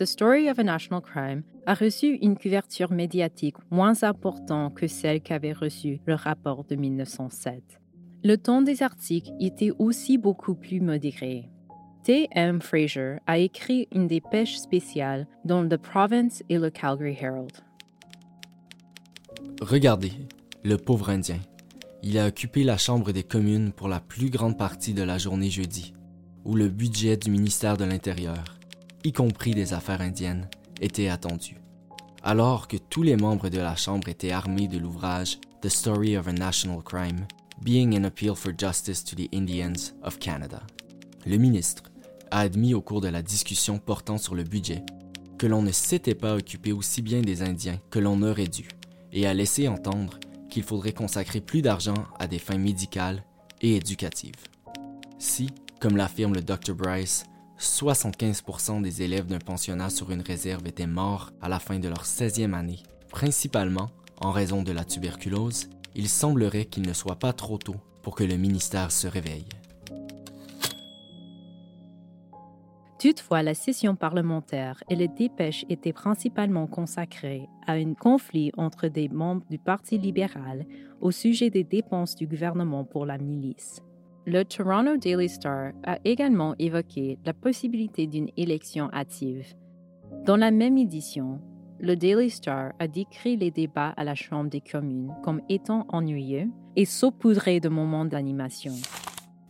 The 0.00 0.06
Story 0.06 0.48
of 0.48 0.58
a 0.58 0.64
National 0.64 1.02
Crime 1.02 1.42
a 1.66 1.74
reçu 1.74 2.16
une 2.22 2.34
couverture 2.34 2.90
médiatique 2.90 3.56
moins 3.70 4.02
importante 4.02 4.72
que 4.72 4.86
celle 4.86 5.20
qu'avait 5.20 5.52
reçue 5.52 6.00
le 6.06 6.14
rapport 6.14 6.64
de 6.64 6.74
1907. 6.74 7.62
Le 8.24 8.36
ton 8.36 8.62
des 8.62 8.82
articles 8.82 9.30
était 9.40 9.72
aussi 9.78 10.16
beaucoup 10.16 10.54
plus 10.54 10.80
modéré. 10.80 11.50
T. 12.02 12.28
M. 12.30 12.62
Fraser 12.62 13.16
a 13.26 13.36
écrit 13.36 13.88
une 13.92 14.06
dépêche 14.06 14.56
spéciale 14.56 15.26
dans 15.44 15.68
The 15.68 15.76
Province 15.76 16.42
et 16.48 16.56
le 16.56 16.70
Calgary 16.70 17.18
Herald. 17.20 17.52
Regardez, 19.60 20.12
le 20.64 20.78
pauvre 20.78 21.10
Indien. 21.10 21.40
Il 22.02 22.16
a 22.16 22.26
occupé 22.26 22.64
la 22.64 22.78
Chambre 22.78 23.12
des 23.12 23.22
communes 23.22 23.70
pour 23.70 23.88
la 23.88 24.00
plus 24.00 24.30
grande 24.30 24.56
partie 24.56 24.94
de 24.94 25.02
la 25.02 25.18
journée 25.18 25.50
jeudi, 25.50 25.92
où 26.46 26.54
le 26.54 26.70
budget 26.70 27.18
du 27.18 27.30
ministère 27.30 27.76
de 27.76 27.84
l'Intérieur, 27.84 28.59
y 29.04 29.12
compris 29.12 29.54
des 29.54 29.72
affaires 29.72 30.00
indiennes, 30.00 30.48
était 30.80 31.08
attendu. 31.08 31.56
Alors 32.22 32.68
que 32.68 32.76
tous 32.76 33.02
les 33.02 33.16
membres 33.16 33.48
de 33.48 33.58
la 33.58 33.76
Chambre 33.76 34.08
étaient 34.08 34.30
armés 34.30 34.68
de 34.68 34.78
l'ouvrage 34.78 35.38
The 35.62 35.68
Story 35.68 36.16
of 36.16 36.28
a 36.28 36.32
National 36.32 36.82
Crime, 36.82 37.26
Being 37.62 37.96
an 37.96 38.04
Appeal 38.04 38.34
for 38.34 38.52
Justice 38.56 39.04
to 39.04 39.16
the 39.16 39.28
Indians 39.34 39.94
of 40.02 40.18
Canada. 40.18 40.62
Le 41.26 41.36
ministre 41.36 41.84
a 42.30 42.40
admis 42.40 42.74
au 42.74 42.80
cours 42.80 43.00
de 43.00 43.08
la 43.08 43.22
discussion 43.22 43.78
portant 43.78 44.18
sur 44.18 44.34
le 44.34 44.44
budget 44.44 44.84
que 45.38 45.46
l'on 45.46 45.62
ne 45.62 45.72
s'était 45.72 46.14
pas 46.14 46.34
occupé 46.34 46.72
aussi 46.72 47.00
bien 47.00 47.22
des 47.22 47.42
Indiens 47.42 47.78
que 47.90 47.98
l'on 47.98 48.22
aurait 48.22 48.46
dû, 48.46 48.68
et 49.12 49.26
a 49.26 49.32
laissé 49.32 49.68
entendre 49.68 50.18
qu'il 50.50 50.62
faudrait 50.62 50.92
consacrer 50.92 51.40
plus 51.40 51.62
d'argent 51.62 51.94
à 52.18 52.26
des 52.26 52.38
fins 52.38 52.58
médicales 52.58 53.24
et 53.62 53.76
éducatives. 53.76 54.48
Si, 55.18 55.48
comme 55.80 55.96
l'affirme 55.96 56.34
le 56.34 56.42
Dr. 56.42 56.74
Bryce, 56.74 57.24
75% 57.60 58.80
des 58.80 59.02
élèves 59.02 59.26
d'un 59.26 59.38
pensionnat 59.38 59.90
sur 59.90 60.10
une 60.10 60.22
réserve 60.22 60.66
étaient 60.66 60.86
morts 60.86 61.30
à 61.42 61.48
la 61.48 61.58
fin 61.58 61.78
de 61.78 61.88
leur 61.88 62.04
16e 62.04 62.54
année, 62.54 62.82
principalement 63.10 63.90
en 64.20 64.32
raison 64.32 64.62
de 64.62 64.72
la 64.72 64.84
tuberculose, 64.84 65.68
il 65.94 66.08
semblerait 66.08 66.64
qu'il 66.64 66.86
ne 66.86 66.92
soit 66.92 67.18
pas 67.18 67.32
trop 67.32 67.58
tôt 67.58 67.76
pour 68.02 68.14
que 68.14 68.24
le 68.24 68.36
ministère 68.36 68.92
se 68.92 69.06
réveille. 69.06 69.48
Toutefois, 72.98 73.42
la 73.42 73.54
session 73.54 73.96
parlementaire 73.96 74.84
et 74.90 74.94
les 74.94 75.08
dépêches 75.08 75.64
étaient 75.70 75.94
principalement 75.94 76.66
consacrées 76.66 77.48
à 77.66 77.72
un 77.72 77.94
conflit 77.94 78.52
entre 78.58 78.88
des 78.88 79.08
membres 79.08 79.46
du 79.48 79.58
Parti 79.58 79.96
libéral 79.96 80.66
au 81.00 81.10
sujet 81.10 81.48
des 81.48 81.64
dépenses 81.64 82.14
du 82.14 82.26
gouvernement 82.26 82.84
pour 82.84 83.06
la 83.06 83.16
milice. 83.16 83.80
Le 84.26 84.44
Toronto 84.44 84.98
Daily 84.98 85.28
Star 85.28 85.72
a 85.84 85.98
également 86.04 86.54
évoqué 86.58 87.18
la 87.24 87.32
possibilité 87.32 88.06
d'une 88.06 88.28
élection 88.36 88.90
hâtive. 88.92 89.46
Dans 90.26 90.36
la 90.36 90.50
même 90.50 90.76
édition, 90.76 91.40
le 91.80 91.96
Daily 91.96 92.28
Star 92.28 92.72
a 92.78 92.86
décrit 92.86 93.38
les 93.38 93.50
débats 93.50 93.94
à 93.96 94.04
la 94.04 94.14
Chambre 94.14 94.50
des 94.50 94.60
communes 94.60 95.14
comme 95.24 95.40
étant 95.48 95.86
ennuyeux 95.88 96.48
et 96.76 96.84
saupoudrés 96.84 97.60
de 97.60 97.70
moments 97.70 98.04
d'animation. 98.04 98.74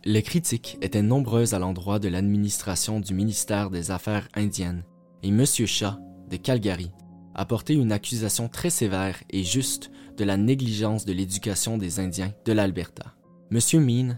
Les 0.05 0.21
critiques 0.21 0.77
étaient 0.81 1.01
nombreuses 1.01 1.53
à 1.53 1.59
l'endroit 1.59 1.99
de 1.99 2.07
l'administration 2.07 3.01
du 3.01 3.13
ministère 3.13 3.69
des 3.69 3.91
Affaires 3.91 4.29
indiennes 4.33 4.83
et 5.21 5.27
M. 5.27 5.45
Shah, 5.45 5.99
de 6.29 6.37
Calgary, 6.37 6.91
a 7.35 7.45
porté 7.45 7.73
une 7.73 7.91
accusation 7.91 8.47
très 8.47 8.69
sévère 8.69 9.21
et 9.29 9.43
juste 9.43 9.91
de 10.15 10.23
la 10.23 10.37
négligence 10.37 11.05
de 11.05 11.11
l'éducation 11.11 11.77
des 11.77 11.99
Indiens 11.99 12.31
de 12.45 12.53
l'Alberta. 12.53 13.13
M. 13.51 13.59
Mean 13.83 14.17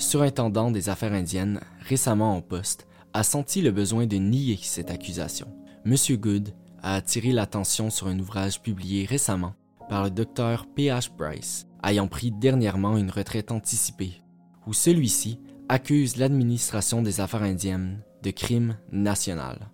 surintendant 0.00 0.70
des 0.70 0.88
affaires 0.88 1.12
indiennes, 1.12 1.60
récemment 1.86 2.36
en 2.36 2.40
poste, 2.40 2.86
a 3.12 3.22
senti 3.22 3.60
le 3.60 3.70
besoin 3.70 4.06
de 4.06 4.16
nier 4.16 4.58
cette 4.60 4.90
accusation. 4.90 5.48
M. 5.84 5.94
Good 6.16 6.54
a 6.82 6.94
attiré 6.94 7.32
l'attention 7.32 7.90
sur 7.90 8.06
un 8.06 8.18
ouvrage 8.18 8.62
publié 8.62 9.04
récemment 9.04 9.54
par 9.88 10.04
le 10.04 10.10
docteur 10.10 10.66
P.H. 10.74 11.10
Bryce, 11.16 11.66
ayant 11.84 12.08
pris 12.08 12.30
dernièrement 12.30 12.96
une 12.96 13.10
retraite 13.10 13.50
anticipée, 13.50 14.22
où 14.66 14.72
celui-ci 14.72 15.40
accuse 15.68 16.16
l'administration 16.16 17.02
des 17.02 17.20
affaires 17.20 17.42
indiennes 17.42 18.02
de 18.22 18.30
crime 18.30 18.76
national. 18.92 19.70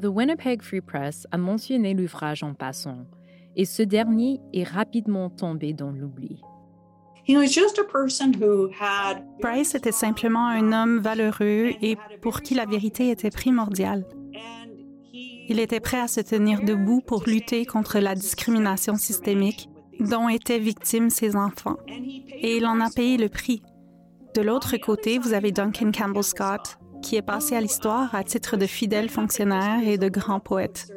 The 0.00 0.06
Winnipeg 0.06 0.62
Free 0.62 0.80
Press 0.80 1.26
a 1.30 1.38
mentionné 1.38 1.94
l'ouvrage 1.94 2.42
en 2.42 2.54
passant, 2.54 3.06
et 3.56 3.64
ce 3.64 3.82
dernier 3.82 4.40
est 4.52 4.64
rapidement 4.64 5.30
tombé 5.30 5.72
dans 5.72 5.90
l'oubli. 5.90 6.42
Bryce 9.40 9.74
était 9.74 9.92
simplement 9.92 10.46
un 10.46 10.72
homme 10.72 10.98
valeureux 10.98 11.72
et 11.82 11.96
pour 12.22 12.40
qui 12.40 12.54
la 12.54 12.66
vérité 12.66 13.10
était 13.10 13.30
primordiale. 13.30 14.06
Il 15.48 15.58
était 15.60 15.80
prêt 15.80 16.00
à 16.00 16.08
se 16.08 16.20
tenir 16.20 16.62
debout 16.62 17.00
pour 17.00 17.24
lutter 17.26 17.66
contre 17.66 17.98
la 17.98 18.14
discrimination 18.14 18.96
systémique 18.96 19.68
dont 19.98 20.28
étaient 20.28 20.58
victimes 20.58 21.10
ses 21.10 21.36
enfants. 21.36 21.76
Et 21.88 22.56
il 22.56 22.66
en 22.66 22.80
a 22.80 22.90
payé 22.90 23.16
le 23.16 23.28
prix. 23.28 23.62
De 24.34 24.42
l'autre 24.42 24.76
côté, 24.76 25.18
vous 25.18 25.32
avez 25.32 25.50
Duncan 25.50 25.90
Campbell 25.92 26.22
Scott, 26.22 26.78
qui 27.00 27.16
est 27.16 27.22
passé 27.22 27.56
à 27.56 27.60
l'histoire 27.60 28.14
à 28.14 28.22
titre 28.22 28.56
de 28.56 28.66
fidèle 28.66 29.08
fonctionnaire 29.08 29.86
et 29.86 29.98
de 29.98 30.08
grand 30.08 30.40
poète. 30.40 30.92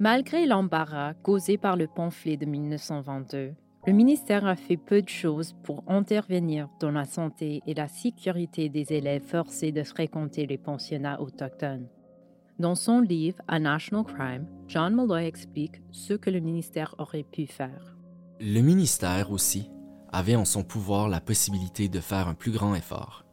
Malgré 0.00 0.46
l'embarras 0.46 1.14
causé 1.14 1.58
par 1.58 1.76
le 1.76 1.88
pamphlet 1.88 2.36
de 2.36 2.46
1922, 2.46 3.54
le 3.88 3.94
ministère 3.94 4.44
a 4.44 4.54
fait 4.54 4.76
peu 4.76 5.00
de 5.00 5.08
choses 5.08 5.54
pour 5.62 5.82
intervenir 5.88 6.68
dans 6.78 6.90
la 6.90 7.06
santé 7.06 7.62
et 7.66 7.72
la 7.72 7.88
sécurité 7.88 8.68
des 8.68 8.92
élèves 8.92 9.22
forcés 9.22 9.72
de 9.72 9.82
fréquenter 9.82 10.44
les 10.46 10.58
pensionnats 10.58 11.22
autochtones. 11.22 11.88
Dans 12.58 12.74
son 12.74 13.00
livre 13.00 13.38
A 13.48 13.58
National 13.58 14.04
Crime, 14.04 14.46
John 14.66 14.94
Malloy 14.94 15.24
explique 15.24 15.80
ce 15.90 16.12
que 16.12 16.28
le 16.28 16.40
ministère 16.40 16.94
aurait 16.98 17.22
pu 17.22 17.46
faire. 17.46 17.96
Le 18.40 18.60
ministère 18.60 19.32
aussi 19.32 19.70
avait 20.12 20.36
en 20.36 20.44
son 20.44 20.64
pouvoir 20.64 21.08
la 21.08 21.22
possibilité 21.22 21.88
de 21.88 22.00
faire 22.00 22.28
un 22.28 22.34
plus 22.34 22.52
grand 22.52 22.74
effort. 22.74 23.24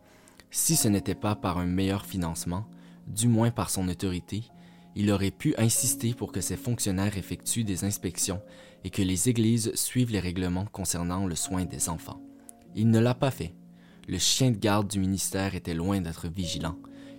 Si 0.52 0.78
ce 0.78 0.88
n'était 0.88 1.16
pas 1.16 1.36
par 1.36 1.58
un 1.58 1.66
meilleur 1.66 2.06
financement, 2.06 2.64
du 3.08 3.28
moins 3.28 3.52
par 3.52 3.70
son 3.70 3.90
autorité, 3.90 4.46
il 4.96 5.12
aurait 5.12 5.32
pu 5.32 5.54
insister 5.58 6.14
pour 6.14 6.32
que 6.32 6.42
ses 6.42 6.56
fonctionnaires 6.56 7.18
effectuent 7.18 7.66
des 7.66 7.84
inspections 7.84 8.42
et 8.84 8.90
que 8.90 9.02
les 9.02 9.30
églises 9.30 9.74
suivent 9.76 10.12
les 10.12 10.20
règlements 10.20 10.66
concernant 10.66 11.28
le 11.28 11.36
soin 11.36 11.66
des 11.66 11.90
enfants. 11.90 12.22
Il 12.76 12.90
ne 12.90 13.00
l'a 13.00 13.14
pas 13.14 13.32
fait. 13.32 13.54
Le 14.08 14.18
chien 14.18 14.52
de 14.52 14.58
garde 14.58 14.88
du 14.88 15.00
ministère 15.00 15.56
était 15.56 15.74
loin 15.74 16.00
d'être 16.00 16.28
vigilant. 16.28 16.78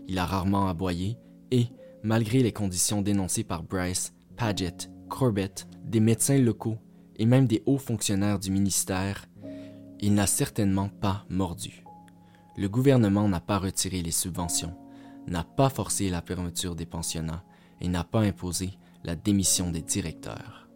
Il 0.08 0.18
a 0.18 0.24
rarement 0.24 0.68
aboyé 0.68 1.18
et, 1.50 1.66
malgré 2.02 2.42
les 2.42 2.52
conditions 2.52 3.02
dénoncées 3.02 3.44
par 3.44 3.62
Bryce, 3.62 4.14
Paget, 4.36 4.88
Corbett, 5.08 5.66
des 5.84 6.00
médecins 6.00 6.38
locaux 6.38 6.78
et 7.16 7.26
même 7.26 7.46
des 7.46 7.62
hauts 7.66 7.78
fonctionnaires 7.78 8.38
du 8.38 8.50
ministère, 8.50 9.26
il 10.00 10.14
n'a 10.14 10.26
certainement 10.26 10.88
pas 10.88 11.24
mordu. 11.28 11.84
Le 12.56 12.68
gouvernement 12.68 13.28
n'a 13.28 13.40
pas 13.40 13.58
retiré 13.58 14.02
les 14.02 14.10
subventions, 14.12 14.74
n'a 15.26 15.44
pas 15.44 15.68
forcé 15.68 16.08
la 16.08 16.22
fermeture 16.22 16.76
des 16.76 16.86
pensionnats 16.86 17.44
et 17.80 17.88
n'a 17.88 18.04
pas 18.04 18.20
imposé 18.20 18.70
la 19.04 19.14
démission 19.14 19.70
des 19.70 19.82
directeurs. 19.82 20.68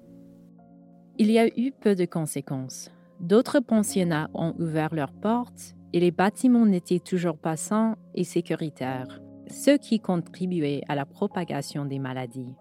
Il 1.18 1.30
y 1.30 1.38
a 1.38 1.48
eu 1.48 1.72
peu 1.72 1.94
de 1.94 2.06
conséquences. 2.06 2.90
D'autres 3.20 3.60
pensionnats 3.60 4.30
ont 4.32 4.54
ouvert 4.58 4.94
leurs 4.94 5.12
portes 5.12 5.74
et 5.92 6.00
les 6.00 6.10
bâtiments 6.10 6.66
n'étaient 6.66 7.00
toujours 7.00 7.36
pas 7.36 7.56
sains 7.56 7.96
et 8.14 8.24
sécuritaires, 8.24 9.20
ce 9.48 9.76
qui 9.76 10.00
contribuait 10.00 10.82
à 10.88 10.94
la 10.94 11.04
propagation 11.04 11.84
des 11.84 11.98
maladies. 11.98 12.54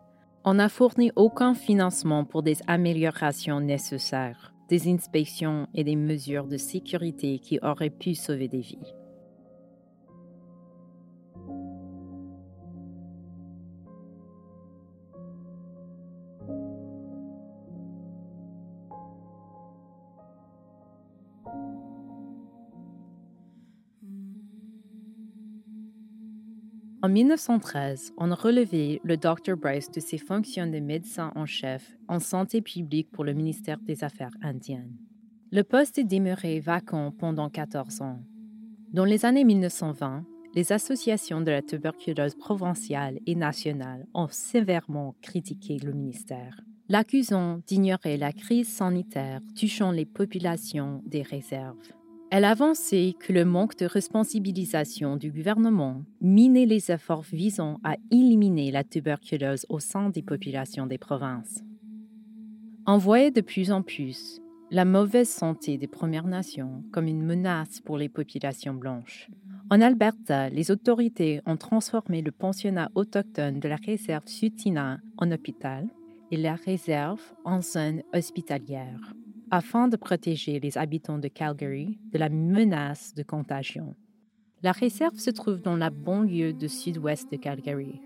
On 0.44 0.56
n'a 0.56 0.70
fourni 0.70 1.12
aucun 1.16 1.54
financement 1.54 2.26
pour 2.26 2.44
des 2.44 2.58
améliorations 2.68 3.62
nécessaires, 3.62 4.54
des 4.68 4.92
inspections 4.92 5.68
et 5.74 5.84
des 5.84 5.96
mesures 5.96 6.48
de 6.48 6.58
sécurité 6.58 7.40
qui 7.40 7.60
auraient 7.62 7.90
pu 7.90 8.16
sauver 8.16 8.48
des 8.48 8.62
vies. 8.62 8.94
En 27.02 27.08
1913, 27.08 28.12
on 28.18 28.30
a 28.30 28.36
relevé 28.36 29.00
le 29.06 29.16
Dr. 29.16 29.56
Bryce 29.56 29.90
de 29.90 30.02
ses 30.02 30.18
fonctions 30.18 30.68
de 30.68 30.80
médecin 30.80 31.32
en 31.36 31.46
chef 31.46 31.98
en 32.10 32.20
santé 32.20 32.62
publique 32.62 33.10
pour 33.10 33.24
le 33.24 33.32
ministère 33.32 33.80
des 33.80 34.04
Affaires 34.04 34.36
indiennes. 34.42 34.98
Le 35.50 35.64
poste 35.64 35.98
est 35.98 36.04
demeuré 36.04 36.60
vacant 36.60 37.12
pendant 37.12 37.50
14 37.50 38.02
ans. 38.02 38.20
Dans 38.92 39.06
les 39.06 39.24
années 39.24 39.46
1920, 39.46 40.26
les 40.56 40.74
associations 40.74 41.40
de 41.40 41.52
la 41.52 41.62
tuberculose 41.62 42.36
provinciale 42.36 43.20
et 43.26 43.36
nationale 43.36 44.06
ont 44.14 44.28
sévèrement 44.30 45.16
critiqué 45.22 45.78
le 45.80 45.94
ministère, 45.94 46.60
l'accusant 46.90 47.62
d'ignorer 47.66 48.18
la 48.18 48.34
crise 48.34 48.68
sanitaire 48.68 49.40
touchant 49.58 49.92
les 49.92 50.06
populations 50.06 51.02
des 51.06 51.22
réserves. 51.22 51.94
Elle 52.32 52.46
avançait 52.46 53.16
que 53.20 53.34
le 53.34 53.44
manque 53.44 53.76
de 53.78 53.88
responsabilisation 53.88 55.18
du 55.18 55.32
gouvernement 55.32 56.04
minait 56.22 56.68
les 56.68 56.92
efforts 56.92 57.26
visant 57.34 57.80
à 57.84 57.96
éliminer 58.12 58.70
la 58.70 58.84
tuberculose 58.84 59.66
au 59.68 59.80
sein 59.80 60.12
des 60.12 60.22
populations 60.22 60.86
des 60.86 61.00
provinces. 61.00 61.64
On 62.86 62.98
voyait 62.98 63.32
de 63.32 63.42
plus 63.42 63.72
en 63.72 63.82
plus 63.82 64.40
la 64.70 64.86
mauvaise 64.86 65.30
santé 65.30 65.80
des 65.80 65.88
Premières 65.88 66.28
Nations 66.28 66.84
comme 66.92 67.08
une 67.08 67.24
menace 67.24 67.82
pour 67.82 67.98
les 67.98 68.10
populations 68.10 68.76
blanches. 68.76 69.32
En 69.72 69.82
Alberta, 69.82 70.50
les 70.50 70.70
autorités 70.70 71.42
ont 71.48 71.58
transformé 71.58 72.22
le 72.22 72.32
pensionnat 72.32 72.92
autochtone 72.94 73.60
de 73.60 73.68
la 73.68 73.78
réserve 73.78 74.28
Sutina 74.28 75.00
en 75.18 75.32
hôpital 75.32 75.88
et 76.30 76.38
la 76.38 76.54
réserve 76.54 77.22
en 77.44 77.64
zone 77.64 78.04
hospitalière 78.14 79.16
afin 79.52 79.88
de 79.88 79.98
protéger 79.98 80.60
les 80.60 80.78
habitants 80.78 81.18
de 81.18 81.28
Calgary 81.28 82.00
de 82.12 82.18
la 82.18 82.30
menace 82.30 83.14
de 83.16 83.24
contagion. 83.24 83.96
La 84.62 84.72
réserve 84.72 85.18
se 85.18 85.30
trouve 85.30 85.62
dans 85.62 85.78
la 85.78 85.90
banlieue 85.90 86.54
de 86.54 86.68
sud-ouest 86.68 87.32
de 87.32 87.38
Calgary. 87.38 88.02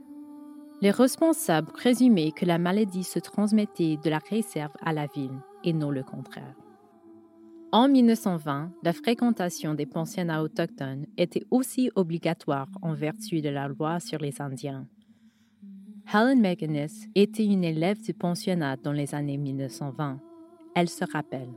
Les 0.81 0.91
responsables 0.91 1.71
présumaient 1.71 2.31
que 2.31 2.45
la 2.45 2.57
maladie 2.57 3.03
se 3.03 3.19
transmettait 3.19 3.97
de 4.03 4.09
la 4.09 4.19
réserve 4.29 4.73
à 4.81 4.93
la 4.93 5.07
ville 5.07 5.39
et 5.63 5.73
non 5.73 5.89
le 5.89 6.03
contraire. 6.03 6.55
En 7.71 7.87
1920, 7.87 8.71
la 8.83 8.93
fréquentation 8.93 9.73
des 9.73 9.87
pensionnats 9.87 10.43
autochtones 10.43 11.07
était 11.17 11.43
aussi 11.49 11.89
obligatoire 11.95 12.67
en 12.83 12.93
vertu 12.93 13.41
de 13.41 13.49
la 13.49 13.67
loi 13.67 13.99
sur 13.99 14.19
les 14.19 14.41
Indiens. 14.41 14.87
Helen 16.13 16.41
McGinnis 16.41 17.07
était 17.15 17.45
une 17.45 17.63
élève 17.63 18.01
du 18.01 18.13
pensionnat 18.13 18.75
dans 18.75 18.91
les 18.91 19.15
années 19.15 19.37
1920 19.37 20.19
elle 20.75 20.89
se 20.89 21.05
rappelle. 21.11 21.49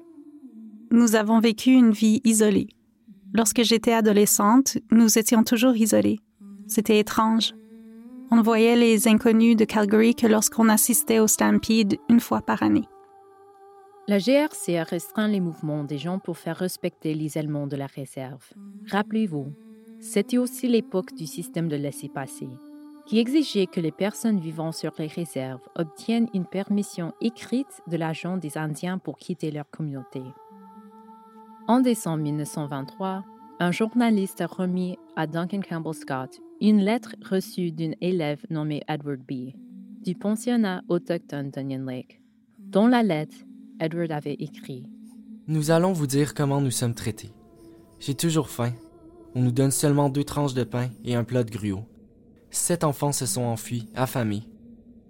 Nous 0.91 1.17
avons 1.17 1.41
vécu 1.41 1.71
une 1.71 1.93
vie 1.93 2.21
isolée. 2.25 2.69
Lorsque 3.35 3.63
j'étais 3.63 3.93
adolescente, 3.93 4.79
nous 4.91 5.19
étions 5.19 5.43
toujours 5.43 5.77
isolés. 5.77 6.21
C'était 6.69 6.99
étrange. 6.99 7.55
On 8.31 8.37
ne 8.37 8.43
voyait 8.43 8.77
les 8.77 9.09
inconnus 9.09 9.57
de 9.57 9.65
Calgary 9.65 10.15
que 10.15 10.27
lorsqu'on 10.27 10.69
assistait 10.69 11.19
au 11.19 11.27
Stampede 11.27 11.97
une 12.09 12.21
fois 12.21 12.41
par 12.41 12.63
année. 12.63 12.89
La 14.09 14.19
GRC 14.19 14.77
a 14.77 14.85
restreint 14.85 15.29
les 15.29 15.41
mouvements 15.41 15.83
des 15.83 15.99
gens 15.99 16.21
pour 16.21 16.39
faire 16.39 16.57
respecter 16.57 17.13
l'isolement 17.15 17.67
de 17.67 17.77
la 17.77 17.87
réserve. 17.87 18.53
Rappelez-vous, 18.89 19.53
c'était 19.99 20.39
aussi 20.39 20.69
l'époque 20.69 21.13
du 21.15 21.27
système 21.27 21.69
de 21.69 21.77
laisser-passer 21.77 22.49
qui 23.07 23.19
exigeait 23.19 23.67
que 23.67 23.81
les 23.81 23.93
personnes 23.93 24.41
vivant 24.41 24.73
sur 24.73 24.93
les 24.99 25.07
réserves 25.07 25.61
obtiennent 25.77 26.29
une 26.35 26.45
permission 26.45 27.13
écrite 27.21 27.81
de 27.87 27.97
l'agent 27.97 28.37
des 28.37 28.59
Indiens 28.59 28.99
pour 28.99 29.17
quitter 29.17 29.51
leur 29.51 29.71
communauté. 29.71 30.23
En 31.69 31.81
décembre 31.81 32.23
1923, 32.25 33.25
un 33.61 33.71
journaliste 33.71 34.41
a 34.41 34.47
remis 34.47 34.99
à 35.15 35.27
Duncan 35.27 35.61
Campbell 35.67 35.95
Scott 35.95 36.41
une 36.61 36.81
lettre 36.81 37.15
reçue 37.29 37.71
d'une 37.71 37.95
élève 38.01 38.45
nommée 38.51 38.83
Edward 38.89 39.21
B. 39.21 39.53
du 40.03 40.15
pensionnat 40.15 40.83
autochtone 40.89 41.51
d'Onion 41.51 41.85
Lake. 41.85 42.21
Dans 42.59 42.89
la 42.89 43.03
lettre, 43.03 43.37
Edward 43.81 44.11
avait 44.11 44.35
écrit 44.35 44.85
Nous 45.47 45.71
allons 45.71 45.93
vous 45.93 46.07
dire 46.07 46.35
comment 46.35 46.61
nous 46.61 46.71
sommes 46.71 46.95
traités. 46.95 47.33
J'ai 47.99 48.15
toujours 48.15 48.49
faim. 48.49 48.73
On 49.35 49.43
nous 49.43 49.53
donne 49.53 49.71
seulement 49.71 50.09
deux 50.09 50.25
tranches 50.25 50.55
de 50.55 50.65
pain 50.65 50.89
et 51.05 51.15
un 51.15 51.25
plat 51.25 51.45
de 51.45 51.51
gruau. 51.51 51.85
Sept 52.57 52.85
enfants 52.85 53.13
se 53.13 53.27
sont 53.27 53.43
enfuis, 53.43 53.87
affamés. 53.95 54.43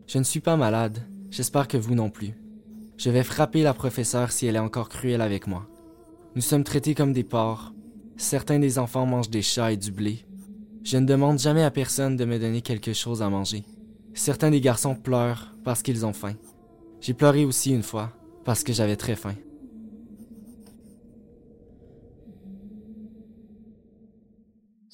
Je 0.08 0.18
ne 0.18 0.24
suis 0.24 0.40
pas 0.40 0.56
malade, 0.56 1.06
j'espère 1.30 1.68
que 1.68 1.76
vous 1.76 1.94
non 1.94 2.10
plus. 2.10 2.34
Je 2.98 3.08
vais 3.08 3.22
frapper 3.22 3.62
la 3.62 3.72
professeure 3.72 4.32
si 4.32 4.46
elle 4.46 4.56
est 4.56 4.58
encore 4.58 4.88
cruelle 4.88 5.20
avec 5.20 5.46
moi. 5.46 5.64
Nous 6.34 6.42
sommes 6.42 6.64
traités 6.64 6.96
comme 6.96 7.12
des 7.12 7.22
porcs. 7.22 7.72
Certains 8.16 8.58
des 8.58 8.80
enfants 8.80 9.06
mangent 9.06 9.30
des 9.30 9.42
chats 9.42 9.70
et 9.70 9.76
du 9.76 9.92
blé. 9.92 10.26
Je 10.82 10.98
ne 10.98 11.06
demande 11.06 11.38
jamais 11.38 11.62
à 11.62 11.70
personne 11.70 12.16
de 12.16 12.24
me 12.24 12.40
donner 12.40 12.62
quelque 12.62 12.92
chose 12.92 13.22
à 13.22 13.30
manger. 13.30 13.64
Certains 14.12 14.50
des 14.50 14.60
garçons 14.60 14.96
pleurent 14.96 15.54
parce 15.62 15.82
qu'ils 15.82 16.04
ont 16.04 16.12
faim. 16.12 16.34
J'ai 17.00 17.14
pleuré 17.14 17.44
aussi 17.44 17.70
une 17.70 17.84
fois 17.84 18.12
parce 18.44 18.64
que 18.64 18.72
j'avais 18.72 18.96
très 18.96 19.14
faim. 19.14 19.36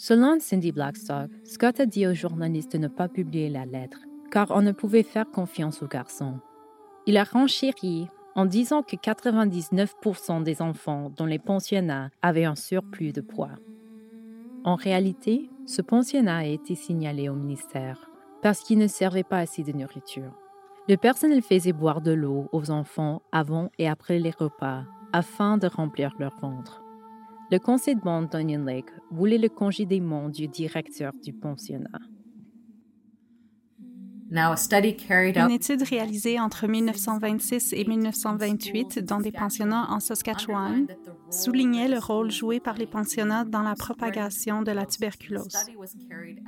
Selon 0.04 0.40
Cindy 0.40 0.72
Blackstock, 0.72 1.30
Scott 1.44 1.78
a 1.78 1.86
dit 1.86 2.08
aux 2.08 2.12
journalistes 2.12 2.72
de 2.72 2.78
ne 2.78 2.88
pas 2.88 3.06
publier 3.06 3.48
la 3.48 3.64
lettre, 3.64 4.00
car 4.32 4.50
on 4.50 4.60
ne 4.60 4.72
pouvait 4.72 5.04
faire 5.04 5.30
confiance 5.30 5.80
aux 5.80 5.86
garçons. 5.86 6.40
Il 7.06 7.16
a 7.16 7.22
renchéri 7.22 8.08
en 8.34 8.44
disant 8.44 8.82
que 8.82 8.96
99% 8.96 10.42
des 10.42 10.60
enfants 10.60 11.12
dans 11.16 11.24
les 11.24 11.38
pensionnats 11.38 12.10
avaient 12.20 12.46
un 12.46 12.56
surplus 12.56 13.12
de 13.12 13.20
poids. 13.20 13.52
En 14.64 14.74
réalité, 14.74 15.48
ce 15.66 15.82
pensionnat 15.82 16.38
a 16.38 16.46
été 16.46 16.74
signalé 16.74 17.28
au 17.28 17.34
ministère 17.34 18.10
parce 18.42 18.58
qu'il 18.58 18.78
ne 18.78 18.88
servait 18.88 19.22
pas 19.22 19.38
assez 19.38 19.62
de 19.62 19.70
nourriture. 19.70 20.36
Le 20.88 20.96
personnel 20.96 21.42
faisait 21.42 21.72
boire 21.72 22.00
de 22.00 22.10
l'eau 22.10 22.48
aux 22.50 22.72
enfants 22.72 23.22
avant 23.30 23.70
et 23.78 23.88
après 23.88 24.18
les 24.18 24.32
repas 24.36 24.82
afin 25.12 25.58
de 25.58 25.68
remplir 25.68 26.12
leur 26.18 26.36
ventre. 26.40 26.82
Le 27.52 27.58
conseil 27.58 27.96
de 27.96 28.00
bande 28.00 28.30
d'Onion 28.30 28.64
Lake 28.64 28.88
voulait 29.10 29.36
le 29.36 29.50
congédiement 29.50 30.30
du 30.30 30.48
directeur 30.48 31.12
du 31.22 31.34
pensionnat. 31.34 31.98
Une 34.30 35.50
étude 35.50 35.82
réalisée 35.82 36.40
entre 36.40 36.66
1926 36.66 37.74
et 37.74 37.84
1928 37.84 39.00
dans 39.00 39.20
des 39.20 39.32
pensionnats 39.32 39.86
en 39.90 40.00
Saskatchewan 40.00 40.86
soulignait 41.28 41.88
le 41.88 41.98
rôle 41.98 42.30
joué 42.30 42.58
par 42.58 42.78
les 42.78 42.86
pensionnats 42.86 43.44
dans 43.44 43.60
la 43.60 43.74
propagation 43.74 44.62
de 44.62 44.72
la 44.72 44.86
tuberculose. 44.86 45.66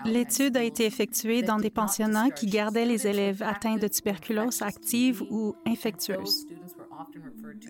L'étude 0.06 0.56
a 0.56 0.62
été 0.62 0.86
effectuée 0.86 1.42
dans 1.42 1.58
des 1.58 1.68
pensionnats 1.68 2.30
qui 2.30 2.46
gardaient 2.46 2.86
les 2.86 3.06
élèves 3.06 3.42
atteints 3.42 3.76
de 3.76 3.88
tuberculose 3.88 4.62
active 4.62 5.22
ou 5.28 5.54
infectieuse. 5.66 6.46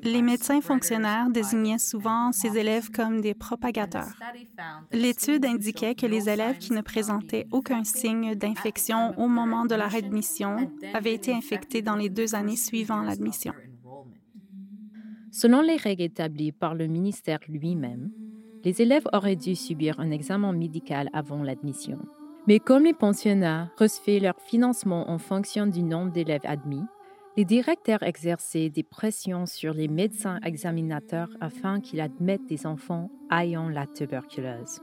Les 0.02 0.22
médecins 0.22 0.60
fonctionnaires 0.60 1.30
désignaient 1.30 1.78
souvent 1.78 2.32
ces 2.32 2.56
élèves 2.58 2.90
comme 2.90 3.20
des 3.20 3.34
propagateurs. 3.34 4.12
L'étude 4.92 5.44
indiquait 5.44 5.94
que 5.94 6.06
les 6.06 6.28
élèves 6.28 6.58
qui 6.58 6.72
ne 6.72 6.80
présentaient 6.80 7.46
aucun 7.50 7.84
signe 7.84 8.34
d'infection 8.34 9.18
au 9.18 9.28
moment 9.28 9.66
de 9.66 9.74
leur 9.74 9.94
admission 9.94 10.70
avaient 10.92 11.14
été 11.14 11.32
infectés 11.32 11.82
dans 11.82 11.96
les 11.96 12.08
deux 12.08 12.34
années 12.34 12.56
suivant 12.56 13.02
l'admission. 13.02 13.52
Selon 15.30 15.62
les 15.62 15.76
règles 15.76 16.02
établies 16.02 16.52
par 16.52 16.74
le 16.74 16.86
ministère 16.86 17.40
lui-même, 17.48 18.12
les 18.62 18.80
élèves 18.80 19.08
auraient 19.12 19.36
dû 19.36 19.56
subir 19.56 19.98
un 20.00 20.10
examen 20.10 20.52
médical 20.52 21.10
avant 21.12 21.42
l'admission. 21.42 21.98
Mais 22.46 22.60
comme 22.60 22.84
les 22.84 22.94
pensionnats 22.94 23.70
recevaient 23.78 24.20
leur 24.20 24.38
financement 24.38 25.10
en 25.10 25.18
fonction 25.18 25.66
du 25.66 25.82
nombre 25.82 26.12
d'élèves 26.12 26.44
admis, 26.44 26.84
les 27.36 27.44
directeurs 27.44 28.02
exerçaient 28.02 28.70
des 28.70 28.84
pressions 28.84 29.46
sur 29.46 29.74
les 29.74 29.88
médecins 29.88 30.38
examinateurs 30.44 31.30
afin 31.40 31.80
qu'ils 31.80 32.00
admettent 32.00 32.46
des 32.46 32.66
enfants 32.66 33.10
ayant 33.32 33.68
la 33.68 33.86
tuberculose. 33.86 34.80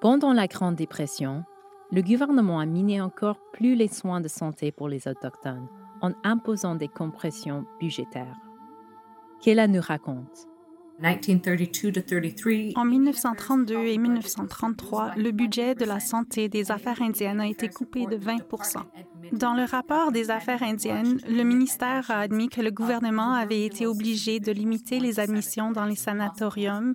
Pendant 0.00 0.32
la 0.32 0.46
Grande 0.46 0.76
Dépression, 0.76 1.44
le 1.90 2.02
gouvernement 2.02 2.60
a 2.60 2.66
miné 2.66 3.00
encore 3.00 3.38
plus 3.52 3.74
les 3.74 3.88
soins 3.88 4.20
de 4.20 4.28
santé 4.28 4.70
pour 4.70 4.88
les 4.88 5.08
Autochtones 5.08 5.68
en 6.00 6.12
imposant 6.24 6.74
des 6.74 6.88
compressions 6.88 7.64
budgétaires. 7.80 8.36
Qu'elle 9.40 9.70
nous 9.70 9.80
raconte. 9.80 10.46
En 12.76 12.84
1932 12.84 13.76
et 13.86 13.98
1933, 13.98 15.14
le 15.16 15.30
budget 15.30 15.74
de 15.74 15.84
la 15.84 16.00
santé 16.00 16.48
des 16.48 16.70
affaires 16.70 17.02
indiennes 17.02 17.40
a 17.40 17.46
été 17.46 17.68
coupé 17.68 18.06
de 18.06 18.16
20 18.16 18.38
dans 19.32 19.54
le 19.54 19.64
rapport 19.64 20.12
des 20.12 20.30
affaires 20.30 20.62
indiennes, 20.62 21.18
le 21.28 21.42
ministère 21.42 22.10
a 22.10 22.20
admis 22.20 22.48
que 22.48 22.60
le 22.60 22.70
gouvernement 22.70 23.32
avait 23.32 23.64
été 23.64 23.86
obligé 23.86 24.40
de 24.40 24.52
limiter 24.52 25.00
les 25.00 25.20
admissions 25.20 25.72
dans 25.72 25.84
les 25.84 25.96
sanatoriums 25.96 26.94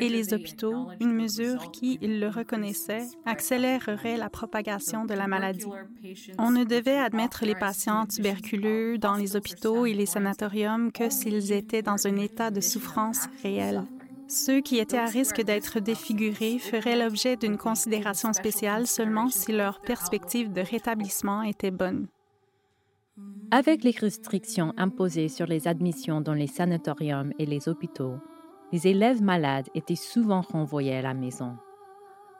et 0.00 0.08
les 0.08 0.32
hôpitaux, 0.32 0.88
une 1.00 1.12
mesure 1.12 1.70
qui, 1.70 1.98
il 2.00 2.20
le 2.20 2.28
reconnaissait, 2.28 3.06
accélérerait 3.26 4.16
la 4.16 4.30
propagation 4.30 5.04
de 5.04 5.14
la 5.14 5.26
maladie. 5.26 5.66
On 6.38 6.50
ne 6.50 6.64
devait 6.64 6.98
admettre 6.98 7.44
les 7.44 7.54
patients 7.54 8.06
tuberculeux 8.06 8.98
dans 8.98 9.14
les 9.14 9.36
hôpitaux 9.36 9.86
et 9.86 9.94
les 9.94 10.06
sanatoriums 10.06 10.92
que 10.92 11.10
s'ils 11.10 11.52
étaient 11.52 11.82
dans 11.82 12.06
un 12.06 12.16
état 12.16 12.50
de 12.50 12.60
souffrance 12.60 13.28
réelle. 13.42 13.82
Ceux 14.34 14.62
qui 14.62 14.78
étaient 14.78 14.96
à 14.96 15.04
risque 15.04 15.42
d'être 15.42 15.78
défigurés 15.78 16.58
feraient 16.58 16.96
l'objet 16.96 17.36
d'une 17.36 17.58
considération 17.58 18.32
spéciale 18.32 18.86
seulement 18.86 19.28
si 19.28 19.52
leur 19.52 19.78
perspective 19.82 20.50
de 20.50 20.62
rétablissement 20.62 21.42
était 21.42 21.70
bonne. 21.70 22.08
Avec 23.50 23.84
les 23.84 23.90
restrictions 23.90 24.72
imposées 24.78 25.28
sur 25.28 25.44
les 25.44 25.68
admissions 25.68 26.22
dans 26.22 26.32
les 26.32 26.46
sanatoriums 26.46 27.34
et 27.38 27.44
les 27.44 27.68
hôpitaux, 27.68 28.14
les 28.72 28.88
élèves 28.88 29.22
malades 29.22 29.68
étaient 29.74 29.96
souvent 29.96 30.40
renvoyés 30.40 30.96
à 30.96 31.02
la 31.02 31.12
maison. 31.12 31.58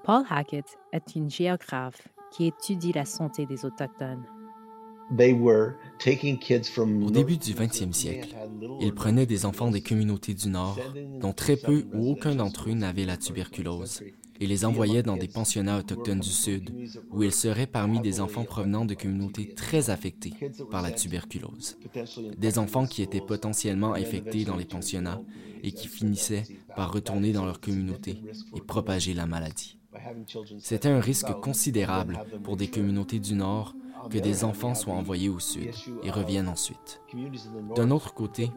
Paul 0.02 0.24
Hackett 0.30 0.78
est 0.94 1.14
une 1.14 1.28
géographe 1.28 2.08
qui 2.30 2.46
étudie 2.46 2.94
la 2.94 3.04
santé 3.04 3.44
des 3.44 3.66
Autochtones. 3.66 4.24
Au 5.10 7.10
début 7.10 7.36
du 7.36 7.52
20e 7.52 7.92
siècle, 7.92 8.34
ils 8.80 8.94
prenaient 8.94 9.26
des 9.26 9.44
enfants 9.44 9.70
des 9.70 9.82
communautés 9.82 10.34
du 10.34 10.48
Nord, 10.48 10.78
dont 11.20 11.32
très 11.32 11.56
peu 11.56 11.84
ou 11.92 12.10
aucun 12.10 12.34
d'entre 12.34 12.70
eux 12.70 12.74
n'avaient 12.74 13.04
la 13.04 13.16
tuberculose, 13.16 14.02
et 14.40 14.46
les 14.46 14.64
envoyaient 14.64 15.02
dans 15.02 15.16
des 15.16 15.28
pensionnats 15.28 15.78
autochtones 15.78 16.20
du 16.20 16.30
Sud, 16.30 16.72
où 17.10 17.22
ils 17.22 17.32
seraient 17.32 17.66
parmi 17.66 18.00
des 18.00 18.20
enfants 18.20 18.44
provenant 18.44 18.84
de 18.84 18.94
communautés 18.94 19.54
très 19.54 19.90
affectées 19.90 20.34
par 20.70 20.82
la 20.82 20.90
tuberculose. 20.90 21.76
Des 22.38 22.58
enfants 22.58 22.86
qui 22.86 23.02
étaient 23.02 23.20
potentiellement 23.20 23.94
infectés 23.94 24.44
dans 24.44 24.56
les 24.56 24.64
pensionnats 24.64 25.20
et 25.62 25.72
qui 25.72 25.88
finissaient 25.88 26.44
par 26.74 26.92
retourner 26.92 27.32
dans 27.32 27.44
leur 27.44 27.60
communauté 27.60 28.22
et 28.56 28.60
propager 28.60 29.14
la 29.14 29.26
maladie. 29.26 29.78
C'était 30.58 30.88
un 30.88 31.00
risque 31.00 31.32
considérable 31.40 32.18
pour 32.44 32.56
des 32.56 32.68
communautés 32.68 33.18
du 33.18 33.34
Nord 33.34 33.74
que 34.10 34.18
des 34.18 34.44
enfants 34.44 34.74
soient 34.74 34.94
envoyés 34.94 35.28
au 35.28 35.38
sud 35.38 35.70
et 36.02 36.10
reviennent 36.10 36.48
ensuite. 36.48 37.00
D'un 37.76 37.90
autre 37.90 38.14
côté, 38.14 38.50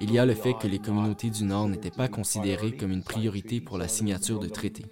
il 0.00 0.12
y 0.12 0.18
a 0.18 0.26
le 0.26 0.34
fait 0.34 0.54
que 0.54 0.66
les 0.66 0.78
communautés 0.78 1.30
du 1.30 1.44
Nord 1.44 1.68
n'étaient 1.68 1.90
pas 1.90 2.08
considérées 2.08 2.76
comme 2.76 2.92
une 2.92 3.02
priorité 3.02 3.60
pour 3.60 3.78
la 3.78 3.88
signature 3.88 4.38
de 4.38 4.48
traités. 4.48 4.86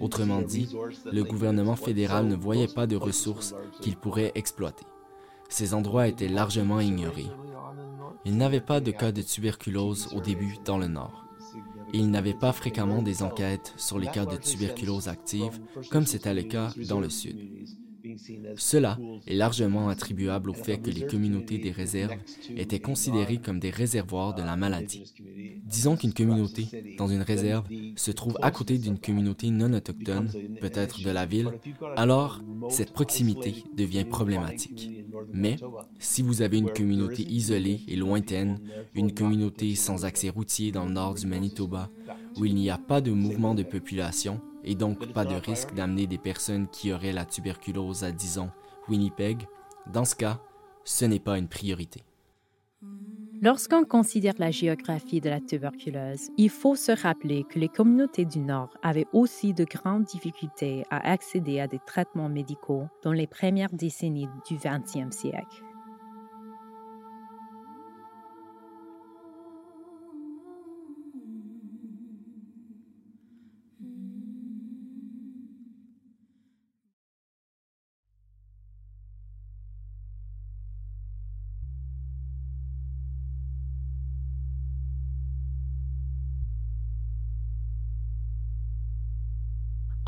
Autrement 0.00 0.42
dit, 0.42 0.68
le 1.10 1.24
gouvernement 1.24 1.76
fédéral 1.76 2.26
ne 2.26 2.36
voyait 2.36 2.68
pas 2.68 2.86
de 2.86 2.96
ressources 2.96 3.54
qu'il 3.80 3.96
pourrait 3.96 4.32
exploiter. 4.34 4.84
Ces 5.48 5.74
endroits 5.74 6.08
étaient 6.08 6.28
largement 6.28 6.80
ignorés. 6.80 7.28
Il 8.24 8.36
n'avait 8.36 8.60
pas 8.60 8.80
de 8.80 8.90
cas 8.90 9.12
de 9.12 9.22
tuberculose 9.22 10.08
au 10.14 10.20
début 10.20 10.56
dans 10.64 10.78
le 10.78 10.86
Nord. 10.86 11.24
il 11.92 12.10
n'avait 12.10 12.32
pas 12.32 12.52
fréquemment 12.52 13.02
des 13.02 13.22
enquêtes 13.22 13.74
sur 13.76 13.98
les 13.98 14.06
cas 14.06 14.24
de 14.24 14.36
tuberculose 14.36 15.08
active 15.08 15.60
comme 15.90 16.06
c'était 16.06 16.32
le 16.32 16.44
cas 16.44 16.72
dans 16.88 17.00
le 17.00 17.10
Sud. 17.10 17.36
Cela 18.56 18.98
est 19.26 19.34
largement 19.34 19.88
attribuable 19.88 20.50
au 20.50 20.54
fait 20.54 20.78
que 20.78 20.90
les 20.90 21.06
communautés 21.06 21.58
des 21.58 21.70
réserves 21.70 22.16
étaient 22.56 22.80
considérées 22.80 23.38
comme 23.38 23.58
des 23.58 23.70
réservoirs 23.70 24.34
de 24.34 24.42
la 24.42 24.56
maladie. 24.56 25.14
Disons 25.64 25.96
qu'une 25.96 26.12
communauté 26.12 26.96
dans 26.98 27.08
une 27.08 27.22
réserve 27.22 27.66
se 27.96 28.10
trouve 28.10 28.38
à 28.42 28.50
côté 28.50 28.78
d'une 28.78 28.98
communauté 28.98 29.50
non 29.50 29.72
autochtone, 29.72 30.30
peut-être 30.60 31.02
de 31.02 31.10
la 31.10 31.26
ville, 31.26 31.50
alors 31.96 32.40
cette 32.68 32.92
proximité 32.92 33.64
devient 33.76 34.04
problématique. 34.04 34.90
Mais 35.32 35.56
si 35.98 36.22
vous 36.22 36.42
avez 36.42 36.58
une 36.58 36.72
communauté 36.72 37.22
isolée 37.22 37.80
et 37.88 37.96
lointaine, 37.96 38.58
une 38.94 39.12
communauté 39.14 39.74
sans 39.74 40.04
accès 40.04 40.28
routier 40.28 40.72
dans 40.72 40.86
le 40.86 40.92
nord 40.92 41.14
du 41.14 41.26
Manitoba, 41.26 41.90
où 42.36 42.44
il 42.44 42.54
n'y 42.54 42.70
a 42.70 42.78
pas 42.78 43.00
de 43.00 43.10
mouvement 43.10 43.54
de 43.54 43.62
population, 43.62 44.40
et 44.64 44.74
donc 44.74 45.12
pas 45.12 45.24
de 45.24 45.34
risque 45.34 45.74
d'amener 45.74 46.06
des 46.06 46.18
personnes 46.18 46.68
qui 46.68 46.92
auraient 46.92 47.12
la 47.12 47.24
tuberculose 47.24 48.04
à, 48.04 48.12
disons, 48.12 48.50
Winnipeg, 48.88 49.46
dans 49.92 50.04
ce 50.04 50.14
cas, 50.14 50.40
ce 50.84 51.04
n'est 51.04 51.20
pas 51.20 51.38
une 51.38 51.48
priorité. 51.48 52.02
Lorsqu'on 53.40 53.84
considère 53.84 54.34
la 54.38 54.52
géographie 54.52 55.20
de 55.20 55.28
la 55.28 55.40
tuberculose, 55.40 56.30
il 56.36 56.48
faut 56.48 56.76
se 56.76 56.92
rappeler 56.92 57.42
que 57.42 57.58
les 57.58 57.68
communautés 57.68 58.24
du 58.24 58.38
Nord 58.38 58.76
avaient 58.82 59.08
aussi 59.12 59.52
de 59.52 59.64
grandes 59.64 60.04
difficultés 60.04 60.84
à 60.90 61.10
accéder 61.10 61.58
à 61.58 61.66
des 61.66 61.80
traitements 61.80 62.28
médicaux 62.28 62.86
dans 63.02 63.12
les 63.12 63.26
premières 63.26 63.72
décennies 63.72 64.28
du 64.46 64.56
20e 64.56 65.10
siècle. 65.10 65.64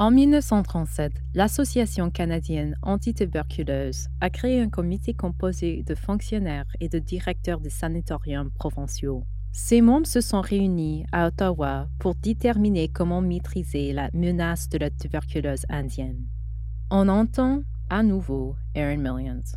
En 0.04 0.10
1937, 0.10 1.14
l'Association 1.32 2.10
canadienne 2.10 2.76
antituberculeuse 2.82 4.08
a 4.20 4.28
créé 4.28 4.60
un 4.60 4.68
comité 4.68 5.14
composé 5.14 5.82
de 5.82 5.94
fonctionnaires 5.94 6.66
et 6.78 6.90
de 6.90 6.98
directeurs 6.98 7.58
des 7.58 7.70
sanatoriums 7.70 8.50
provinciaux. 8.50 9.24
Ces 9.52 9.80
membres 9.80 10.06
se 10.06 10.20
sont 10.20 10.42
réunis 10.42 11.06
à 11.10 11.28
Ottawa 11.28 11.88
pour 11.98 12.16
déterminer 12.16 12.88
comment 12.88 13.22
maîtriser 13.22 13.94
la 13.94 14.10
menace 14.12 14.68
de 14.68 14.76
la 14.76 14.90
tuberculose 14.90 15.64
indienne. 15.70 16.26
On 16.90 17.08
entend 17.08 17.62
à 17.88 18.02
nouveau 18.02 18.56
Aaron 18.76 18.98
Millions. 18.98 19.56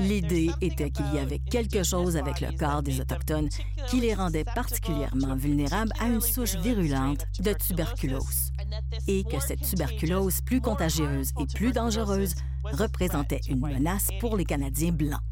L'idée 0.00 0.50
était 0.60 0.90
qu'il 0.90 1.14
y 1.14 1.18
avait 1.18 1.38
quelque 1.38 1.82
chose 1.82 2.16
avec 2.16 2.40
le 2.40 2.56
corps 2.56 2.82
des 2.82 3.00
Autochtones 3.00 3.48
qui 3.88 4.00
les 4.00 4.14
rendait 4.14 4.44
particulièrement 4.44 5.36
vulnérables 5.36 5.92
à 5.98 6.06
une 6.06 6.20
souche 6.20 6.56
virulente 6.56 7.26
de 7.40 7.54
tuberculose 7.54 8.52
et 9.06 9.24
que 9.24 9.40
cette 9.40 9.62
tuberculose 9.62 10.42
plus 10.42 10.60
contagieuse 10.60 11.30
et 11.40 11.46
plus 11.46 11.72
dangereuse 11.72 12.34
représentait 12.72 13.40
une 13.48 13.60
menace 13.60 14.08
pour 14.20 14.36
les 14.36 14.44
Canadiens 14.44 14.92
blancs. 14.92 15.22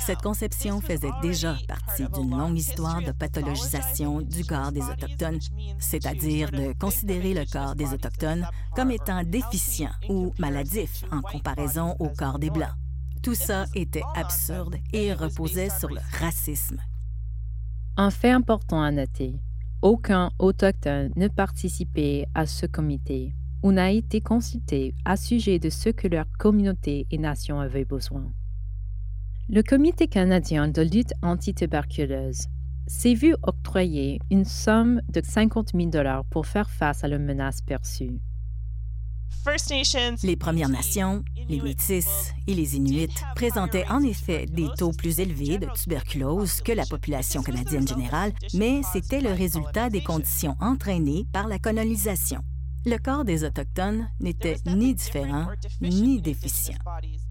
Cette 0.00 0.22
conception 0.22 0.80
faisait 0.80 1.10
déjà 1.20 1.56
partie 1.66 2.06
d'une 2.14 2.30
longue 2.30 2.56
histoire 2.56 3.02
de 3.02 3.12
pathologisation 3.12 4.22
du 4.22 4.44
corps 4.44 4.72
des 4.72 4.82
Autochtones, 4.82 5.40
c'est-à-dire 5.78 6.50
de 6.50 6.72
considérer 6.78 7.34
le 7.34 7.44
corps 7.44 7.74
des 7.74 7.92
Autochtones 7.92 8.46
comme 8.74 8.90
étant 8.90 9.22
déficient 9.24 9.90
ou 10.08 10.32
maladif 10.38 11.04
en 11.10 11.20
comparaison 11.20 11.94
au 11.98 12.08
corps 12.08 12.38
des 12.38 12.50
Blancs. 12.50 12.74
Tout 13.28 13.34
ça 13.34 13.66
était 13.74 14.04
absurde 14.14 14.76
et 14.90 15.12
reposait 15.12 15.68
sur 15.68 15.90
le 15.90 16.00
racisme. 16.18 16.78
Un 17.98 18.08
fait 18.08 18.30
important 18.30 18.80
à 18.80 18.90
noter, 18.90 19.34
aucun 19.82 20.30
autochtone 20.38 21.10
ne 21.14 21.28
participait 21.28 22.24
à 22.34 22.46
ce 22.46 22.64
comité 22.64 23.34
ou 23.62 23.70
n'a 23.70 23.90
été 23.90 24.22
consulté 24.22 24.94
à 25.04 25.18
sujet 25.18 25.58
de 25.58 25.68
ce 25.68 25.90
que 25.90 26.08
leur 26.08 26.24
communauté 26.38 27.06
et 27.10 27.18
nation 27.18 27.60
avaient 27.60 27.84
besoin. 27.84 28.32
Le 29.50 29.62
Comité 29.62 30.08
canadien 30.08 30.66
de 30.66 30.80
lutte 30.80 31.12
antituberculeuse 31.20 32.46
s'est 32.86 33.12
vu 33.12 33.36
octroyer 33.42 34.20
une 34.30 34.46
somme 34.46 35.02
de 35.12 35.20
50 35.22 35.72
000 35.74 35.90
dollars 35.90 36.24
pour 36.30 36.46
faire 36.46 36.70
face 36.70 37.04
à 37.04 37.08
la 37.08 37.18
menace 37.18 37.60
perçue. 37.60 38.22
Les 40.22 40.36
Premières 40.36 40.68
Nations, 40.68 41.24
les 41.48 41.60
Métis 41.60 42.34
et 42.46 42.54
les 42.54 42.76
Inuits 42.76 43.08
présentaient 43.34 43.88
en 43.88 44.02
effet 44.02 44.46
des 44.46 44.68
taux 44.76 44.92
plus 44.92 45.20
élevés 45.20 45.58
de 45.58 45.68
tuberculose 45.74 46.60
que 46.60 46.72
la 46.72 46.84
population 46.84 47.42
canadienne 47.42 47.88
générale, 47.88 48.32
mais 48.54 48.82
c'était 48.92 49.20
le 49.20 49.32
résultat 49.32 49.90
des 49.90 50.02
conditions 50.02 50.56
entraînées 50.60 51.26
par 51.32 51.48
la 51.48 51.58
colonisation. 51.58 52.42
Le 52.86 52.96
corps 52.96 53.24
des 53.24 53.44
Autochtones 53.44 54.08
n'était 54.20 54.56
ni 54.66 54.94
différent 54.94 55.46
ni 55.80 56.22
déficient. 56.22 56.78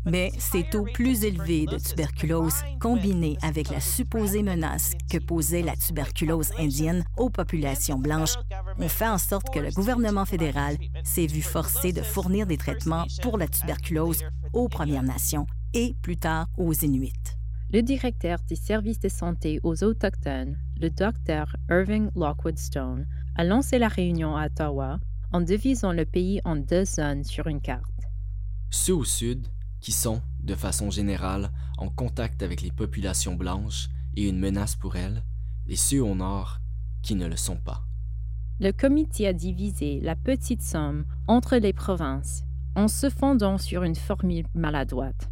Mais 0.06 0.32
ces 0.38 0.64
taux 0.64 0.86
plus 0.94 1.24
élevés 1.24 1.66
de 1.66 1.78
tuberculose, 1.78 2.62
combinés 2.80 3.38
avec 3.42 3.70
la 3.70 3.80
supposée 3.80 4.44
menace 4.44 4.94
que 5.10 5.18
posait 5.18 5.62
la 5.62 5.76
tuberculose 5.76 6.52
indienne 6.60 7.04
aux 7.18 7.30
populations 7.30 7.98
blanches, 7.98 8.36
ont 8.78 8.90
fait 8.90 9.08
en 9.08 9.18
sorte 9.18 9.50
que 9.54 9.60
le 9.60 9.72
gouvernement 9.72 10.26
fédéral 10.26 10.78
s'est 11.04 11.28
vu 11.28 11.42
forcé 11.42 11.92
de 11.92 12.02
fournir 12.02 12.46
des 12.46 12.58
traitements 12.58 13.06
pour 13.22 13.38
la 13.38 13.48
tuberculose 13.48 14.24
aux 14.54 14.68
Premières 14.68 15.04
Nations 15.04 15.48
et 15.74 15.96
plus 16.02 16.18
tard 16.18 16.48
aux 16.58 16.74
Inuits. 16.74 17.14
Le 17.74 17.82
directeur 17.82 18.40
des 18.48 18.56
services 18.56 19.00
de 19.00 19.10
santé 19.10 19.60
aux 19.64 19.84
Autochtones, 19.84 20.58
le 20.80 20.90
docteur 20.90 21.56
Irving 21.70 22.10
Lockwood 22.16 22.58
Stone, 22.58 23.08
a 23.36 23.44
lancé 23.44 23.78
la 23.78 23.90
réunion 23.90 24.38
à 24.38 24.46
Ottawa 24.46 25.00
en 25.32 25.42
divisant 25.42 25.92
le 25.92 26.06
pays 26.06 26.42
en 26.46 26.56
deux 26.56 26.86
zones 26.86 27.24
sur 27.24 27.48
une 27.48 27.62
carte. 27.62 28.08
Ceux 28.70 28.96
au 28.96 29.06
sud, 29.06 29.48
qui 29.80 29.92
sont, 29.92 30.22
de 30.42 30.56
façon 30.56 30.90
générale, 30.90 31.52
en 31.78 31.90
contact 31.90 32.44
avec 32.44 32.62
les 32.62 32.72
populations 32.72 33.36
blanches 33.36 33.90
et 34.16 34.28
une 34.28 34.40
menace 34.40 34.76
pour 34.76 34.96
elles, 34.96 35.24
et 35.68 35.76
ceux 35.76 36.02
au 36.04 36.16
nord, 36.16 36.60
qui 37.02 37.16
ne 37.16 37.28
le 37.28 37.36
sont 37.36 37.58
pas. 37.58 37.84
Le 38.60 38.72
comité 38.72 39.28
a 39.28 39.34
divisé 39.34 40.00
la 40.02 40.16
petite 40.16 40.64
somme 40.64 41.06
entre 41.28 41.58
les 41.58 41.74
provinces 41.74 42.44
en 42.76 42.88
se 42.88 43.10
fondant 43.10 43.58
sur 43.58 43.84
une 43.84 43.96
formule 43.96 44.46
maladroite. 44.54 45.30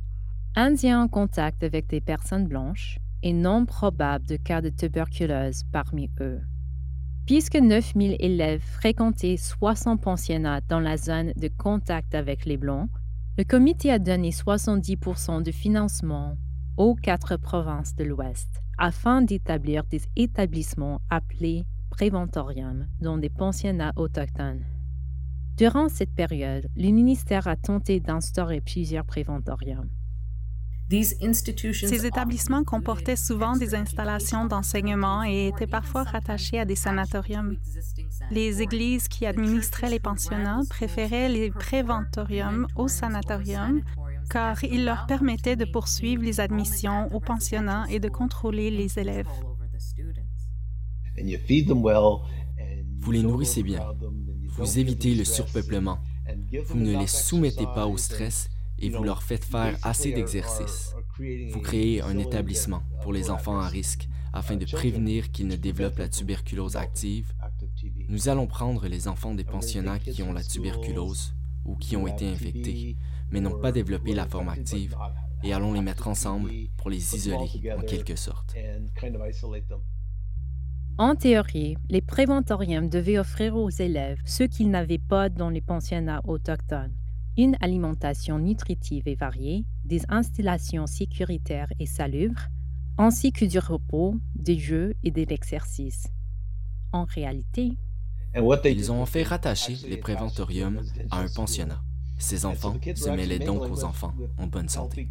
Indiens 0.55 1.01
en 1.01 1.07
contact 1.07 1.63
avec 1.63 1.87
des 1.87 2.01
personnes 2.01 2.47
blanches 2.47 2.99
et 3.23 3.33
non 3.33 3.65
probable 3.65 4.27
de 4.27 4.35
cas 4.35 4.61
de 4.61 4.69
tuberculose 4.69 5.63
parmi 5.71 6.09
eux. 6.21 6.41
Puisque 7.25 7.55
9000 7.55 8.17
élèves 8.19 8.61
fréquentaient 8.61 9.37
60 9.37 9.99
pensionnats 9.99 10.61
dans 10.61 10.79
la 10.79 10.95
zone 10.95 11.33
de 11.35 11.47
contact 11.47 12.13
avec 12.13 12.45
les 12.45 12.57
Blancs, 12.57 12.87
le 13.39 13.43
comité 13.43 13.91
a 13.91 13.97
donné 13.97 14.29
70% 14.29 15.41
de 15.41 15.51
financement 15.51 16.37
aux 16.77 16.93
quatre 16.93 17.37
provinces 17.37 17.95
de 17.95 18.03
l'Ouest 18.03 18.61
afin 18.77 19.23
d'établir 19.23 19.85
des 19.85 20.03
établissements 20.15 21.01
appelés 21.09 21.65
préventoriums 21.89 22.87
dans 23.01 23.17
des 23.17 23.29
pensionnats 23.29 23.93
autochtones. 23.95 24.63
Durant 25.57 25.89
cette 25.89 26.13
période, 26.13 26.67
le 26.75 26.91
ministère 26.91 27.47
a 27.47 27.55
tenté 27.55 27.99
d'instaurer 27.99 28.61
plusieurs 28.61 29.05
préventoriums. 29.05 29.89
Ces 30.89 32.05
établissements 32.05 32.63
comportaient 32.63 33.15
souvent 33.15 33.57
des 33.57 33.73
installations 33.73 34.45
d'enseignement 34.45 35.23
et 35.23 35.47
étaient 35.47 35.67
parfois 35.67 36.03
rattachés 36.03 36.59
à 36.59 36.65
des 36.65 36.75
sanatoriums. 36.75 37.57
Les 38.29 38.61
églises 38.61 39.07
qui 39.07 39.25
administraient 39.25 39.89
les 39.89 39.99
pensionnats 39.99 40.61
préféraient 40.69 41.29
les 41.29 41.49
préventoriums 41.49 42.67
aux 42.75 42.87
sanatoriums 42.87 43.81
car 44.29 44.63
ils 44.63 44.85
leur 44.85 45.07
permettaient 45.07 45.55
de 45.55 45.65
poursuivre 45.65 46.23
les 46.23 46.39
admissions 46.39 47.13
aux 47.13 47.19
pensionnats 47.19 47.85
et 47.89 47.99
de 47.99 48.09
contrôler 48.09 48.69
les 48.69 48.99
élèves. 48.99 49.29
Vous 52.99 53.11
les 53.11 53.23
nourrissez 53.23 53.63
bien, 53.63 53.81
vous 54.49 54.79
évitez 54.79 55.15
le 55.15 55.23
surpeuplement, 55.23 55.99
vous 56.67 56.77
ne 56.77 56.97
les 56.97 57.07
soumettez 57.07 57.65
pas 57.65 57.87
au 57.87 57.97
stress 57.97 58.49
et 58.79 58.89
vous 58.89 59.03
leur 59.03 59.23
faites 59.23 59.45
faire 59.45 59.77
assez 59.83 60.11
d'exercices. 60.11 60.95
Vous 61.51 61.61
créez 61.61 62.01
un 62.01 62.17
établissement 62.17 62.83
pour 63.01 63.13
les 63.13 63.29
enfants 63.29 63.59
à 63.59 63.67
risque 63.67 64.07
afin 64.33 64.57
de 64.57 64.65
prévenir 64.65 65.31
qu'ils 65.31 65.47
ne 65.47 65.55
développent 65.55 65.97
la 65.97 66.09
tuberculose 66.09 66.75
active. 66.75 67.33
Nous 68.09 68.27
allons 68.27 68.47
prendre 68.47 68.87
les 68.87 69.07
enfants 69.07 69.33
des 69.33 69.45
pensionnats 69.45 69.99
qui 69.99 70.21
ont 70.23 70.33
la 70.33 70.43
tuberculose 70.43 71.33
ou 71.63 71.75
qui 71.75 71.95
ont 71.95 72.05
été 72.05 72.27
infectés, 72.27 72.97
mais 73.31 73.39
n'ont 73.39 73.59
pas 73.59 73.71
développé 73.71 74.13
la 74.13 74.27
forme 74.27 74.49
active, 74.49 74.95
et 75.43 75.53
allons 75.53 75.73
les 75.73 75.81
mettre 75.81 76.07
ensemble 76.07 76.51
pour 76.77 76.89
les 76.89 77.15
isoler 77.15 77.49
en 77.77 77.81
quelque 77.81 78.15
sorte. 78.15 78.55
En 80.97 81.15
théorie, 81.15 81.75
les 81.89 82.01
préventoriums 82.01 82.89
devaient 82.89 83.19
offrir 83.19 83.55
aux 83.55 83.69
élèves 83.69 84.19
ce 84.25 84.43
qu'ils 84.43 84.69
n'avaient 84.69 84.97
pas 84.97 85.29
dans 85.29 85.49
les 85.49 85.61
pensionnats 85.61 86.21
autochtones 86.25 86.93
une 87.37 87.57
alimentation 87.61 88.39
nutritive 88.39 89.07
et 89.07 89.15
variée, 89.15 89.65
des 89.83 90.01
installations 90.09 90.87
sécuritaires 90.87 91.71
et 91.79 91.85
salubres, 91.85 92.47
ainsi 92.97 93.31
que 93.31 93.45
du 93.45 93.59
repos, 93.59 94.15
des 94.35 94.57
jeux 94.57 94.95
et 95.03 95.11
de 95.11 95.23
l'exercice. 95.23 96.07
En 96.91 97.03
réalité, 97.03 97.77
ils 98.65 98.91
ont 98.91 99.05
fait 99.05 99.23
rattacher 99.23 99.75
les 99.87 99.97
préventoriums 99.97 100.81
à 101.11 101.19
un 101.19 101.27
pensionnat. 101.27 101.81
Ces 102.17 102.45
enfants 102.45 102.77
se 102.95 103.09
mêlaient 103.09 103.39
donc 103.39 103.63
aux 103.69 103.83
enfants 103.83 104.13
en 104.37 104.47
bonne 104.47 104.69
santé. 104.69 105.09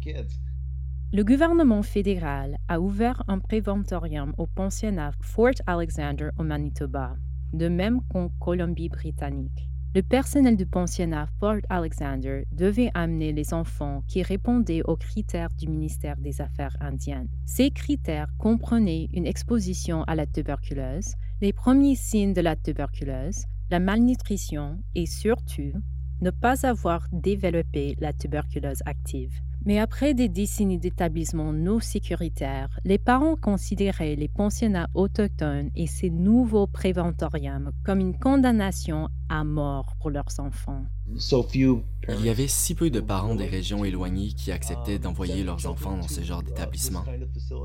Le 1.13 1.23
gouvernement 1.23 1.83
fédéral 1.83 2.57
a 2.67 2.79
ouvert 2.79 3.23
un 3.27 3.39
préventorium 3.39 4.33
au 4.37 4.47
pensionnat 4.47 5.11
Fort 5.21 5.61
Alexander 5.67 6.29
au 6.37 6.43
Manitoba, 6.43 7.15
de 7.53 7.67
même 7.67 8.01
qu'en 8.09 8.29
Colombie-Britannique. 8.39 9.69
Le 9.95 10.03
personnel 10.03 10.57
du 10.57 10.65
pensionnat 10.65 11.29
Fort 11.39 11.61
Alexander 11.69 12.43
devait 12.51 12.91
amener 12.93 13.31
les 13.31 13.53
enfants 13.53 14.03
qui 14.09 14.23
répondaient 14.23 14.81
aux 14.83 14.97
critères 14.97 15.53
du 15.57 15.69
ministère 15.69 16.17
des 16.17 16.41
Affaires 16.41 16.75
indiennes. 16.81 17.29
Ces 17.45 17.71
critères 17.71 18.27
comprenaient 18.37 19.07
une 19.13 19.25
exposition 19.25 20.03
à 20.03 20.15
la 20.15 20.25
tuberculose, 20.25 21.15
les 21.39 21.53
premiers 21.53 21.95
signes 21.95 22.33
de 22.33 22.41
la 22.41 22.57
tuberculose, 22.57 23.45
la 23.69 23.79
malnutrition 23.79 24.83
et 24.95 25.05
surtout 25.05 25.71
ne 26.19 26.29
pas 26.29 26.67
avoir 26.67 27.07
développé 27.13 27.95
la 28.01 28.11
tuberculose 28.11 28.83
active. 28.85 29.44
Mais 29.65 29.79
après 29.79 30.13
des 30.13 30.29
décennies 30.29 30.77
d'établissements 30.77 31.53
non 31.53 31.79
sécuritaires, 31.79 32.79
les 32.83 32.97
parents 32.97 33.35
considéraient 33.35 34.15
les 34.15 34.27
pensionnats 34.27 34.89
autochtones 34.93 35.69
et 35.75 35.87
ces 35.87 36.09
nouveaux 36.09 36.67
préventoriums 36.67 37.71
comme 37.83 37.99
une 37.99 38.17
condamnation 38.17 39.09
à 39.29 39.43
mort 39.43 39.95
pour 39.99 40.11
leurs 40.11 40.39
enfants. 40.39 40.85
Il 41.07 42.25
y 42.25 42.29
avait 42.29 42.47
si 42.47 42.75
peu 42.75 42.89
de 42.89 42.99
parents 42.99 43.35
des 43.35 43.47
régions 43.47 43.83
éloignées 43.83 44.33
qui 44.33 44.51
acceptaient 44.51 44.99
d'envoyer 44.99 45.43
leurs 45.43 45.65
enfants 45.67 45.97
dans 45.97 46.07
ce 46.07 46.21
genre 46.21 46.43
d'établissement 46.43 47.03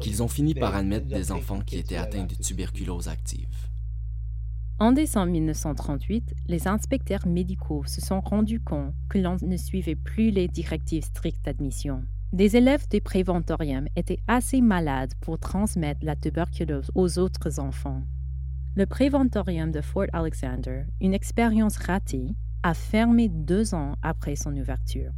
qu'ils 0.01 0.23
ont 0.23 0.29
fini 0.29 0.55
par 0.55 0.75
admettre 0.75 1.07
des 1.07 1.33
enfants 1.33 1.61
qui 1.61 1.77
étaient 1.77 1.97
atteints 1.97 2.25
de 2.25 2.35
tuberculose 2.35 3.09
active. 3.09 3.49
En 4.83 4.93
décembre 4.93 5.33
1938, 5.33 6.33
les 6.47 6.67
inspecteurs 6.67 7.27
médicaux 7.27 7.85
se 7.85 8.01
sont 8.01 8.23
rendus 8.23 8.61
compte 8.61 8.95
que 9.11 9.19
l'on 9.19 9.37
ne 9.43 9.59
suivait 9.59 9.95
plus 9.95 10.31
les 10.31 10.49
directives 10.49 11.05
strictes 11.05 11.45
d'admission. 11.45 12.03
Des 12.33 12.57
élèves 12.57 12.89
des 12.89 13.03
préventoriums 13.03 13.89
étaient 13.95 14.23
assez 14.27 14.63
malades 14.63 15.13
pour 15.21 15.39
transmettre 15.39 16.01
la 16.03 16.17
tuberculose 16.17 16.91
aux 16.95 17.19
autres 17.19 17.61
enfants. 17.61 18.01
Le 18.75 18.87
préventorium 18.87 19.71
de 19.71 19.83
Fort 19.83 20.07
Alexander, 20.15 20.85
une 21.03 21.13
expérience 21.13 21.77
ratée, 21.77 22.29
a 22.63 22.73
fermé 22.73 23.29
deux 23.29 23.75
ans 23.75 23.97
après 24.01 24.35
son 24.35 24.57
ouverture. 24.57 25.13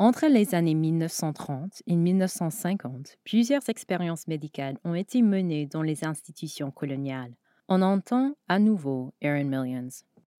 Entre 0.00 0.28
les 0.28 0.54
années 0.54 0.74
1930 0.74 1.82
et 1.86 1.94
1950, 1.94 3.18
plusieurs 3.22 3.68
expériences 3.68 4.26
médicales 4.28 4.78
ont 4.82 4.94
été 4.94 5.20
menées 5.20 5.66
dans 5.66 5.82
les 5.82 6.06
institutions 6.06 6.70
coloniales. 6.70 7.34
On 7.68 7.82
entend 7.82 8.32
à 8.48 8.58
nouveau 8.58 9.12
Aaron 9.22 9.44
Millions. 9.44 9.90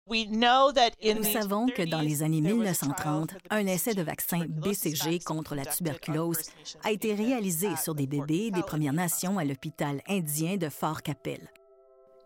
Nous 0.09 1.25
savons 1.25 1.67
que 1.67 1.87
dans 1.87 2.01
les 2.01 2.23
années 2.23 2.41
1930, 2.41 3.35
un 3.51 3.67
essai 3.67 3.93
de 3.93 4.01
vaccin 4.01 4.47
BCG 4.49 5.19
contre 5.19 5.55
la 5.55 5.67
tuberculose 5.67 6.41
a 6.83 6.91
été 6.91 7.13
réalisé 7.13 7.77
sur 7.77 7.95
des 7.95 8.07
bébés 8.07 8.51
des 8.51 8.63
Premières 8.63 8.95
Nations 8.95 9.37
à 9.37 9.45
l'hôpital 9.45 10.01
indien 10.09 10.57
de 10.57 10.71
Fort 10.71 11.03
Capel. 11.03 11.51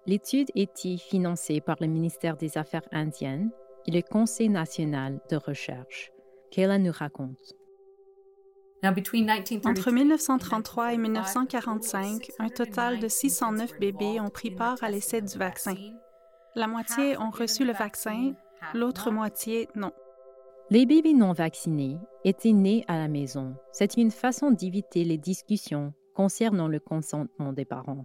L'étude 0.07 0.53
était 0.55 0.99
financée 0.99 1.61
par 1.61 1.78
le 1.80 1.89
ministère 1.89 2.37
des 2.37 2.57
Affaires 2.57 2.87
indiennes 2.93 3.51
et 3.89 3.91
le 3.91 4.03
Conseil 4.03 4.51
national 4.51 5.18
de 5.28 5.37
recherche. 5.37 6.13
Kayla 6.55 6.78
nous 6.78 6.92
raconte. 6.92 7.57
Entre 8.84 9.90
1933 9.90 10.92
et 10.92 10.98
1945, 10.98 12.30
un 12.38 12.48
total 12.48 13.00
de 13.00 13.09
609 13.09 13.80
bébés 13.80 14.20
ont 14.20 14.28
pris 14.28 14.52
part 14.52 14.76
à 14.82 14.88
l'essai 14.88 15.20
du 15.20 15.36
vaccin. 15.36 15.74
La 16.55 16.68
moitié 16.68 17.18
ont 17.18 17.30
reçu 17.30 17.64
le 17.64 17.72
vaccin, 17.72 18.34
l'autre 18.72 19.11
moitié 19.11 19.68
non. 19.74 19.90
Les 20.70 20.86
bébés 20.86 21.14
non 21.14 21.32
vaccinés 21.32 21.98
étaient 22.24 22.52
nés 22.52 22.84
à 22.86 22.98
la 22.98 23.09
maison. 23.09 23.57
C'est 23.72 23.96
une 23.96 24.12
façon 24.12 24.52
d'éviter 24.52 25.02
les 25.02 25.18
discussions 25.18 25.92
concernant 26.14 26.68
le 26.68 26.78
consentement 26.78 27.52
des 27.52 27.64
parents. 27.64 28.05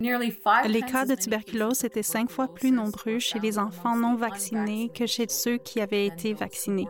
Les 0.00 0.82
cas 0.82 1.04
de 1.04 1.16
tuberculose 1.16 1.82
étaient 1.82 2.04
cinq 2.04 2.30
fois 2.30 2.54
plus 2.54 2.70
nombreux 2.70 3.18
chez 3.18 3.40
les 3.40 3.58
enfants 3.58 3.96
non 3.96 4.14
vaccinés 4.14 4.92
que 4.94 5.06
chez 5.06 5.26
ceux 5.28 5.56
qui 5.56 5.80
avaient 5.80 6.06
été 6.06 6.34
vaccinés. 6.34 6.86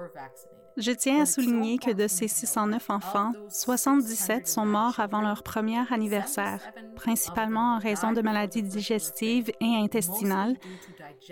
Je 0.78 0.92
tiens 0.92 1.22
à 1.22 1.26
souligner 1.26 1.76
que 1.78 1.90
de 1.90 2.06
ces 2.06 2.28
609 2.28 2.90
enfants, 2.90 3.32
77 3.48 4.46
sont 4.46 4.64
morts 4.64 5.00
avant 5.00 5.20
leur 5.20 5.42
premier 5.42 5.80
anniversaire, 5.90 6.60
principalement 6.94 7.74
en 7.74 7.78
raison 7.78 8.12
de 8.12 8.22
maladies 8.22 8.62
digestives 8.62 9.50
et 9.60 9.74
intestinales, 9.76 10.56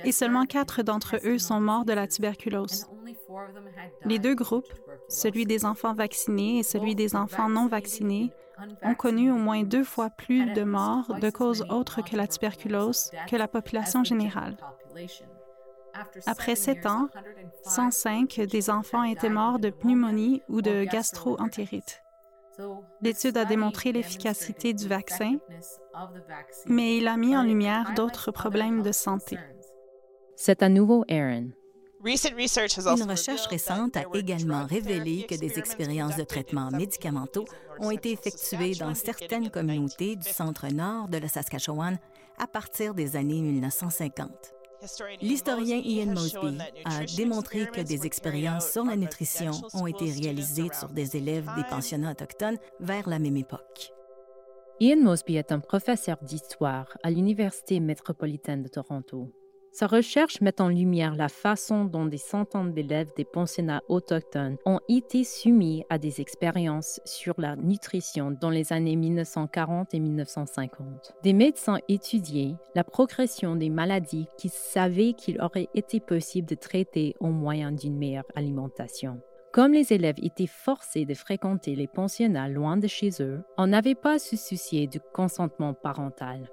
et 0.05 0.11
seulement 0.11 0.47
quatre 0.47 0.83
d'entre 0.83 1.21
eux 1.25 1.39
sont 1.39 1.61
morts 1.61 1.85
de 1.85 1.93
la 1.93 2.09
tuberculose. 2.09 2.87
Les 4.05 4.19
deux 4.19 4.35
groupes, 4.35 4.73
celui 5.09 5.47
des 5.47 5.65
enfants 5.65 5.95
vaccinés 5.95 6.59
et 6.59 6.63
celui 6.65 6.97
des 6.97 7.15
enfants 7.15 7.49
non 7.49 7.69
vaccinés, 7.69 8.33
ont 8.83 8.95
connu 8.95 9.31
au 9.31 9.37
moins 9.37 9.63
deux 9.63 9.85
fois 9.85 10.11
plus 10.11 10.53
de 10.55 10.65
morts 10.65 11.15
de 11.21 11.31
causes 11.31 11.65
autres 11.69 12.03
que 12.03 12.17
la 12.17 12.27
tuberculose 12.27 13.11
que 13.31 13.37
la 13.37 13.47
population 13.47 14.03
générale. 14.03 14.57
Après 16.27 16.57
sept 16.57 16.87
ans, 16.87 17.09
105 17.65 18.41
des 18.41 18.71
enfants 18.71 19.05
étaient 19.05 19.29
morts 19.29 19.59
de 19.59 19.71
pneumonie 19.71 20.43
ou 20.49 20.63
de 20.63 20.85
gastro-entérite. 20.85 22.03
L'étude 23.03 23.37
a 23.37 23.45
démontré 23.45 23.93
l'efficacité 23.93 24.73
du 24.73 24.89
vaccin, 24.89 25.37
mais 26.67 26.97
il 26.97 27.09
a 27.09 27.17
mis 27.17 27.37
en 27.37 27.43
lumière 27.43 27.93
d'autres 27.95 28.31
problèmes 28.31 28.83
de 28.83 28.93
santé. 28.93 29.39
C'est 30.37 30.63
à 30.63 30.69
nouveau 30.69 31.05
Aaron. 31.09 31.51
Une 32.05 33.11
recherche 33.11 33.47
récente 33.47 33.97
a 33.97 34.05
également 34.15 34.65
révélé 34.65 35.27
que 35.29 35.35
des 35.35 35.59
expériences 35.59 36.17
de 36.17 36.23
traitement 36.23 36.71
médicamenteux 36.71 37.45
ont 37.81 37.91
été 37.91 38.13
effectuées 38.13 38.75
dans 38.75 38.95
certaines 38.95 39.51
communautés 39.51 40.15
du 40.15 40.29
centre-nord 40.29 41.09
de 41.09 41.19
la 41.19 41.29
Saskatchewan 41.29 41.99
à 42.39 42.47
partir 42.47 42.95
des 42.95 43.17
années 43.17 43.41
1950. 43.41 44.56
L'historien 45.20 45.78
Ian 45.78 46.12
Mosby 46.12 46.59
a 46.84 47.05
démontré 47.16 47.66
que 47.66 47.80
des 47.80 48.07
expériences 48.07 48.70
sur 48.70 48.84
la 48.84 48.97
nutrition 48.97 49.53
ont 49.74 49.87
été 49.87 50.11
réalisées 50.11 50.68
sur 50.78 50.89
des 50.89 51.16
élèves 51.16 51.49
des 51.57 51.64
pensionnats 51.64 52.12
autochtones 52.12 52.59
vers 52.80 53.09
la 53.09 53.18
même 53.18 53.37
époque. 53.37 53.93
Ian 54.80 55.01
Mosby 55.03 55.37
est 55.37 55.53
un 55.53 55.61
professeur 55.61 56.18
d'histoire 56.22 56.99
à 57.03 57.11
l'Université 57.11 57.80
métropolitaine 57.80 58.62
de 58.62 58.68
Toronto. 58.68 59.32
Sa 59.79 59.87
recherche 59.87 60.41
met 60.41 60.62
en 60.62 60.70
lumière 60.70 61.14
la 61.14 61.29
façon 61.29 61.85
dont 61.85 62.07
des 62.07 62.16
centaines 62.16 62.72
d'élèves 62.72 63.12
des 63.14 63.27
pensionnats 63.27 63.83
autochtones 63.89 64.57
ont 64.64 64.81
été 64.89 65.22
soumis 65.22 65.85
à 65.91 65.99
des 65.99 66.22
expériences 66.22 66.99
sur 67.05 67.39
la 67.39 67.57
nutrition 67.57 68.31
dans 68.31 68.49
les 68.49 68.72
années 68.72 68.97
1940 68.97 69.93
et 69.93 70.01
1950. 70.01 71.12
Des 71.22 71.35
médecins 71.35 71.77
étudiaient 71.89 72.55
la 72.74 72.85
progression 72.85 73.55
des 73.55 73.68
maladies 73.68 74.29
qu'ils 74.39 74.49
savaient 74.49 75.12
qu'il 75.12 75.43
aurait 75.43 75.68
été 75.74 76.01
possible 76.01 76.49
de 76.49 76.55
traiter 76.55 77.14
au 77.20 77.29
moyen 77.29 77.70
d'une 77.70 77.99
meilleure 77.99 78.24
alimentation. 78.35 79.20
Comme 79.53 79.74
les 79.74 79.93
élèves 79.93 80.16
étaient 80.22 80.47
forcés 80.47 81.05
de 81.05 81.12
fréquenter 81.12 81.77
les 81.77 81.87
pensionnats 81.87 82.49
loin 82.49 82.79
de 82.79 82.87
chez 82.87 83.11
eux, 83.20 83.43
on 83.59 83.66
n'avait 83.66 83.95
pas 83.95 84.14
à 84.14 84.18
se 84.18 84.37
soucier 84.37 84.87
du 84.87 85.01
consentement 85.12 85.74
parental. 85.74 86.49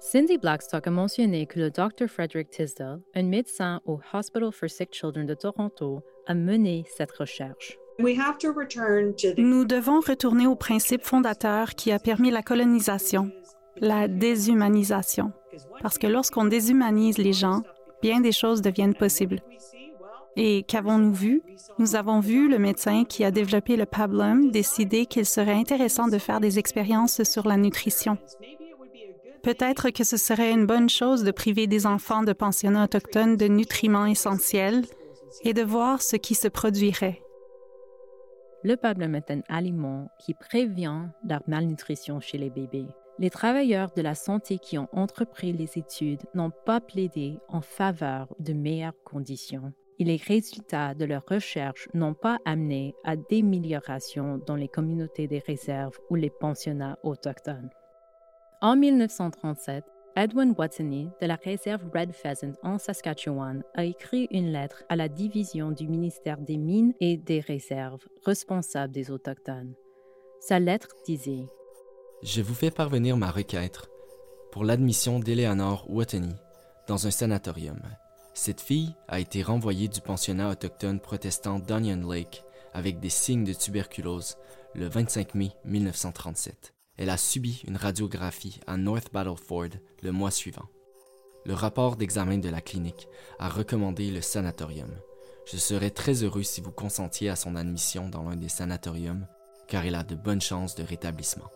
Cindy 0.00 0.38
Blackstock 0.38 0.86
a 0.86 0.90
mentionné 0.90 1.46
que 1.46 1.58
le 1.58 1.70
Dr. 1.70 2.08
Frederick 2.08 2.50
Tisdale, 2.50 3.00
un 3.14 3.22
médecin 3.22 3.80
au 3.86 4.00
Hospital 4.12 4.52
for 4.52 4.68
Sick 4.68 4.92
Children 4.92 5.26
de 5.26 5.34
Toronto, 5.34 6.02
a 6.26 6.34
mené 6.34 6.84
cette 6.96 7.12
recherche. 7.12 7.78
Nous 7.98 9.64
devons 9.64 10.00
retourner 10.00 10.46
au 10.46 10.56
principe 10.56 11.04
fondateur 11.04 11.70
qui 11.70 11.92
a 11.92 11.98
permis 11.98 12.30
la 12.30 12.42
colonisation, 12.42 13.30
la 13.76 14.08
déshumanisation. 14.08 15.32
Parce 15.80 15.98
que 15.98 16.06
lorsqu'on 16.06 16.46
déshumanise 16.46 17.18
les 17.18 17.32
gens, 17.32 17.62
bien 18.02 18.20
des 18.20 18.32
choses 18.32 18.62
deviennent 18.62 18.94
possibles. 18.94 19.40
Et 20.36 20.64
qu'avons-nous 20.64 21.14
vu? 21.14 21.42
Nous 21.78 21.94
avons 21.94 22.18
vu 22.18 22.48
le 22.48 22.58
médecin 22.58 23.04
qui 23.04 23.24
a 23.24 23.30
développé 23.30 23.76
le 23.76 23.86
pablum 23.86 24.50
décider 24.50 25.06
qu'il 25.06 25.26
serait 25.26 25.52
intéressant 25.52 26.08
de 26.08 26.18
faire 26.18 26.40
des 26.40 26.58
expériences 26.58 27.22
sur 27.22 27.46
la 27.46 27.56
nutrition. 27.56 28.18
Peut-être 29.44 29.90
que 29.90 30.04
ce 30.04 30.16
serait 30.16 30.52
une 30.52 30.64
bonne 30.64 30.88
chose 30.88 31.22
de 31.22 31.30
priver 31.30 31.66
des 31.66 31.84
enfants 31.84 32.22
de 32.22 32.32
pensionnats 32.32 32.84
autochtones 32.84 33.36
de 33.36 33.46
nutriments 33.46 34.06
essentiels 34.06 34.86
et 35.42 35.52
de 35.52 35.60
voir 35.62 36.00
ce 36.00 36.16
qui 36.16 36.34
se 36.34 36.48
produirait. 36.48 37.20
Le 38.62 38.76
pablum 38.76 39.14
est 39.14 39.30
un 39.30 39.42
aliment 39.50 40.08
qui 40.18 40.32
prévient 40.32 41.08
la 41.28 41.42
malnutrition 41.46 42.20
chez 42.20 42.38
les 42.38 42.48
bébés. 42.48 42.86
Les 43.18 43.28
travailleurs 43.28 43.90
de 43.94 44.00
la 44.00 44.14
santé 44.14 44.58
qui 44.58 44.78
ont 44.78 44.88
entrepris 44.92 45.52
les 45.52 45.76
études 45.76 46.22
n'ont 46.32 46.52
pas 46.64 46.80
plaidé 46.80 47.38
en 47.48 47.60
faveur 47.60 48.34
de 48.38 48.54
meilleures 48.54 48.96
conditions 49.04 49.74
et 49.98 50.04
les 50.04 50.16
résultats 50.16 50.94
de 50.94 51.04
leurs 51.04 51.26
recherches 51.28 51.86
n'ont 51.92 52.14
pas 52.14 52.38
amené 52.46 52.94
à 53.04 53.14
d'améliorations 53.16 54.40
dans 54.46 54.56
les 54.56 54.68
communautés 54.68 55.28
des 55.28 55.40
réserves 55.40 55.98
ou 56.08 56.14
les 56.14 56.30
pensionnats 56.30 56.98
autochtones. 57.02 57.68
En 58.64 58.76
1937, 58.76 59.84
Edwin 60.16 60.54
Watson 60.56 61.10
de 61.20 61.26
la 61.26 61.34
réserve 61.34 61.82
Red 61.94 62.12
Pheasant 62.14 62.54
en 62.62 62.78
Saskatchewan 62.78 63.62
a 63.74 63.84
écrit 63.84 64.26
une 64.30 64.52
lettre 64.52 64.84
à 64.88 64.96
la 64.96 65.10
division 65.10 65.70
du 65.70 65.86
ministère 65.86 66.38
des 66.38 66.56
Mines 66.56 66.94
et 66.98 67.18
des 67.18 67.40
Réserves 67.40 68.00
responsable 68.24 68.94
des 68.94 69.10
Autochtones. 69.10 69.74
Sa 70.40 70.60
lettre 70.60 70.88
disait 71.04 71.44
Je 72.22 72.40
vous 72.40 72.54
fais 72.54 72.70
parvenir 72.70 73.18
ma 73.18 73.30
requête 73.30 73.82
pour 74.50 74.64
l'admission 74.64 75.20
d'Eleanor 75.20 75.84
Watney 75.90 76.34
dans 76.88 77.06
un 77.06 77.10
sanatorium. 77.10 77.82
Cette 78.32 78.62
fille 78.62 78.94
a 79.08 79.20
été 79.20 79.42
renvoyée 79.42 79.88
du 79.88 80.00
pensionnat 80.00 80.48
autochtone 80.48 81.00
protestant 81.00 81.58
d'Onion 81.58 82.08
Lake 82.10 82.42
avec 82.72 82.98
des 82.98 83.10
signes 83.10 83.44
de 83.44 83.52
tuberculose 83.52 84.38
le 84.74 84.86
25 84.86 85.34
mai 85.34 85.50
1937. 85.66 86.74
Elle 86.96 87.10
a 87.10 87.16
subi 87.16 87.62
une 87.66 87.76
radiographie 87.76 88.60
à 88.66 88.76
North 88.76 89.12
Battleford 89.12 89.70
le 90.02 90.12
mois 90.12 90.30
suivant. 90.30 90.68
Le 91.44 91.54
rapport 91.54 91.96
d'examen 91.96 92.38
de 92.38 92.48
la 92.48 92.60
clinique 92.60 93.08
a 93.38 93.48
recommandé 93.48 94.10
le 94.10 94.20
sanatorium. 94.20 94.90
Je 95.44 95.56
serais 95.56 95.90
très 95.90 96.22
heureux 96.22 96.42
si 96.42 96.60
vous 96.60 96.70
consentiez 96.70 97.28
à 97.28 97.36
son 97.36 97.56
admission 97.56 98.08
dans 98.08 98.22
l'un 98.22 98.36
des 98.36 98.48
sanatoriums, 98.48 99.26
car 99.68 99.84
elle 99.84 99.96
a 99.96 100.04
de 100.04 100.14
bonnes 100.14 100.40
chances 100.40 100.74
de 100.74 100.84
rétablissement. 100.84 101.50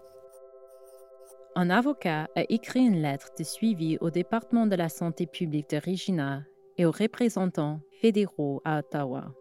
Un 1.55 1.71
avocat 1.71 2.29
a 2.37 2.43
écrit 2.49 2.81
une 2.81 3.01
lettre 3.01 3.31
de 3.39 3.45
suivi 3.45 3.97
au 4.01 4.11
département 4.11 4.67
de 4.67 4.77
la 4.77 4.89
santé 4.89 5.27
publique 5.27 5.71
de 5.71 5.81
Regina 5.85 6.43
et 6.77 6.85
aux 6.85 6.93
représentants 6.93 7.81
fédéraux 8.01 8.61
à 8.65 8.79
Ottawa. 8.79 9.33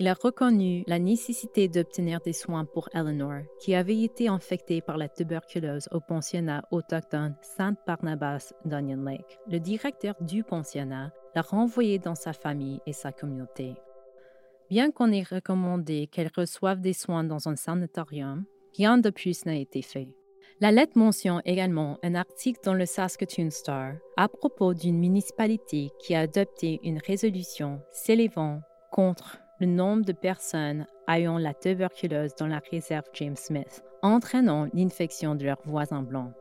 Il 0.00 0.08
a 0.08 0.14
reconnu 0.14 0.82
la 0.88 0.98
nécessité 0.98 1.68
d'obtenir 1.68 2.20
des 2.20 2.32
soins 2.32 2.64
pour 2.64 2.88
Eleanor, 2.92 3.42
qui 3.60 3.76
avait 3.76 4.02
été 4.02 4.26
infectée 4.26 4.80
par 4.80 4.98
la 4.98 5.08
tuberculose 5.08 5.88
au 5.92 6.00
pensionnat 6.00 6.64
autochtone 6.72 7.36
Saint-Barnabas 7.42 8.52
d'Onion 8.64 9.04
Lake. 9.04 9.38
Le 9.48 9.60
directeur 9.60 10.16
du 10.20 10.42
pensionnat 10.42 11.12
l'a 11.36 11.42
renvoyée 11.42 12.00
dans 12.00 12.16
sa 12.16 12.32
famille 12.32 12.80
et 12.86 12.92
sa 12.92 13.12
communauté. 13.12 13.74
Bien 14.68 14.90
qu'on 14.90 15.12
ait 15.12 15.22
recommandé 15.22 16.08
qu'elle 16.10 16.30
reçoive 16.36 16.80
des 16.80 16.92
soins 16.92 17.22
dans 17.22 17.48
un 17.48 17.54
sanatorium, 17.54 18.44
rien 18.76 18.98
de 18.98 19.10
plus 19.10 19.46
n'a 19.46 19.54
été 19.54 19.80
fait. 19.80 20.08
La 20.60 20.72
lettre 20.72 20.98
mentionne 20.98 21.42
également 21.44 21.98
un 22.02 22.16
article 22.16 22.60
dans 22.64 22.74
le 22.74 22.86
Saskatoon 22.86 23.50
Star 23.50 23.94
à 24.16 24.28
propos 24.28 24.74
d'une 24.74 24.98
municipalité 24.98 25.90
qui 26.00 26.14
a 26.16 26.20
adopté 26.20 26.80
une 26.82 26.98
résolution 26.98 27.80
s'élevant 27.92 28.60
contre 28.90 29.43
le 29.60 29.66
nombre 29.66 30.04
de 30.04 30.12
personnes 30.12 30.86
ayant 31.08 31.38
la 31.38 31.54
tuberculose 31.54 32.34
dans 32.36 32.46
la 32.46 32.60
réserve 32.70 33.04
James 33.14 33.36
Smith, 33.36 33.82
entraînant 34.02 34.68
l'infection 34.74 35.34
de 35.34 35.44
leurs 35.44 35.62
voisins 35.64 36.02
blancs. 36.02 36.32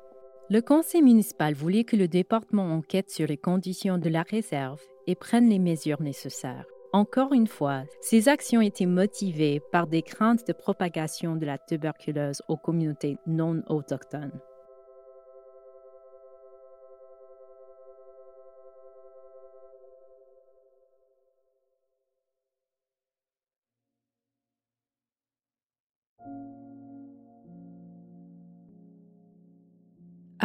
Le 0.49 0.61
conseil 0.61 1.01
municipal 1.01 1.53
voulait 1.53 1.84
que 1.84 1.95
le 1.95 2.07
département 2.07 2.74
enquête 2.74 3.09
sur 3.09 3.28
les 3.28 3.38
conditions 3.38 3.97
de 3.97 4.09
la 4.09 4.24
réserve 4.24 4.82
et 5.07 5.16
prenne 5.16 5.49
les 5.49 5.59
mesures 5.59 6.01
nécessaires. 6.01 6.66
Encore 6.91 7.34
une 7.34 7.47
fois, 7.47 7.84
ces 8.01 8.30
actions 8.30 8.61
étaient 8.61 8.86
motivées 8.86 9.61
par 9.72 9.88
des 9.88 10.03
craintes 10.03 10.45
de 10.47 10.53
propagation 10.53 11.36
de 11.36 11.45
la 11.45 11.57
tuberculose 11.57 12.43
aux 12.47 12.57
communautés 12.57 13.18
non 13.26 13.64
autochtones. 13.68 14.39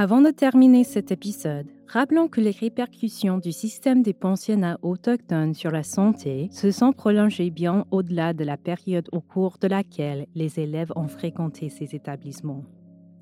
Avant 0.01 0.21
de 0.21 0.31
terminer 0.31 0.85
cet 0.85 1.11
épisode, 1.11 1.67
rappelons 1.89 2.29
que 2.29 2.41
les 2.41 2.53
répercussions 2.53 3.39
du 3.39 3.51
système 3.51 4.01
des 4.01 4.13
pensionnats 4.13 4.79
autochtones 4.83 5.55
sur 5.55 5.73
la 5.73 5.83
santé 5.83 6.49
se 6.53 6.71
sont 6.71 6.93
prolongées 6.93 7.51
bien 7.51 7.85
au-delà 7.91 8.33
de 8.33 8.45
la 8.45 8.57
période 8.57 9.09
au 9.11 9.21
cours 9.21 9.59
de 9.61 9.67
laquelle 9.67 10.29
les 10.37 10.61
élèves 10.61 10.93
ont 10.95 11.09
fréquenté 11.09 11.69
ces 11.69 11.97
établissements. 11.97 12.63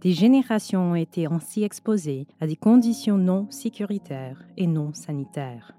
Des 0.03 0.12
générations 0.12 0.91
ont 0.91 0.97
été 0.97 1.24
ainsi 1.24 1.62
exposées 1.62 2.27
à 2.43 2.47
des 2.47 2.57
conditions 2.57 3.16
non 3.16 3.47
sécuritaires 3.49 4.45
et 4.59 4.66
non 4.66 4.93
sanitaires, 4.93 5.72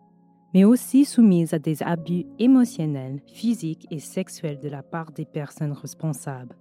mais 0.56 0.64
aussi 0.64 1.06
soumises 1.06 1.54
à 1.54 1.60
des 1.60 1.84
abus 1.84 2.26
émotionnels, 2.40 3.22
physiques 3.28 3.86
et 3.92 4.00
sexuels 4.00 4.60
de 4.60 4.68
la 4.68 4.82
part 4.82 5.12
des 5.12 5.26
personnes 5.26 5.74
responsables. 5.74 6.58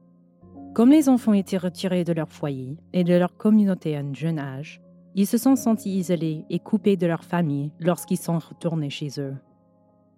Comme 0.77 0.91
les 0.91 1.09
enfants 1.09 1.33
étaient 1.33 1.57
retirés 1.57 2.05
de 2.05 2.12
leur 2.12 2.29
foyer 2.29 2.77
et 2.93 3.03
de 3.03 3.14
leur 3.14 3.39
communauté 3.39 3.97
à 3.97 4.01
un 4.01 4.12
jeune 4.12 4.39
âge, 4.39 4.83
ils 5.14 5.27
se 5.27 5.39
sont 5.39 5.57
sentis 5.57 5.97
isolés 5.97 6.45
et 6.51 6.59
coupés 6.59 6.99
de 6.99 7.07
leur 7.07 7.24
famille 7.24 7.72
lorsqu'ils 7.81 8.18
sont 8.18 8.39
retournés 8.39 8.91
chez 8.91 9.09
eux. 9.18 9.35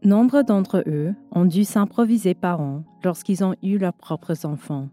Nombre 0.03 0.43
d'entre 0.43 0.83
eux 0.89 1.15
ont 1.31 1.45
dû 1.45 1.63
s'improviser 1.63 2.35
parents 2.35 2.83
lorsqu'ils 3.05 3.45
ont 3.45 3.55
eu 3.63 3.79
leurs 3.79 3.95
propres 3.95 4.47
enfants. 4.47 4.89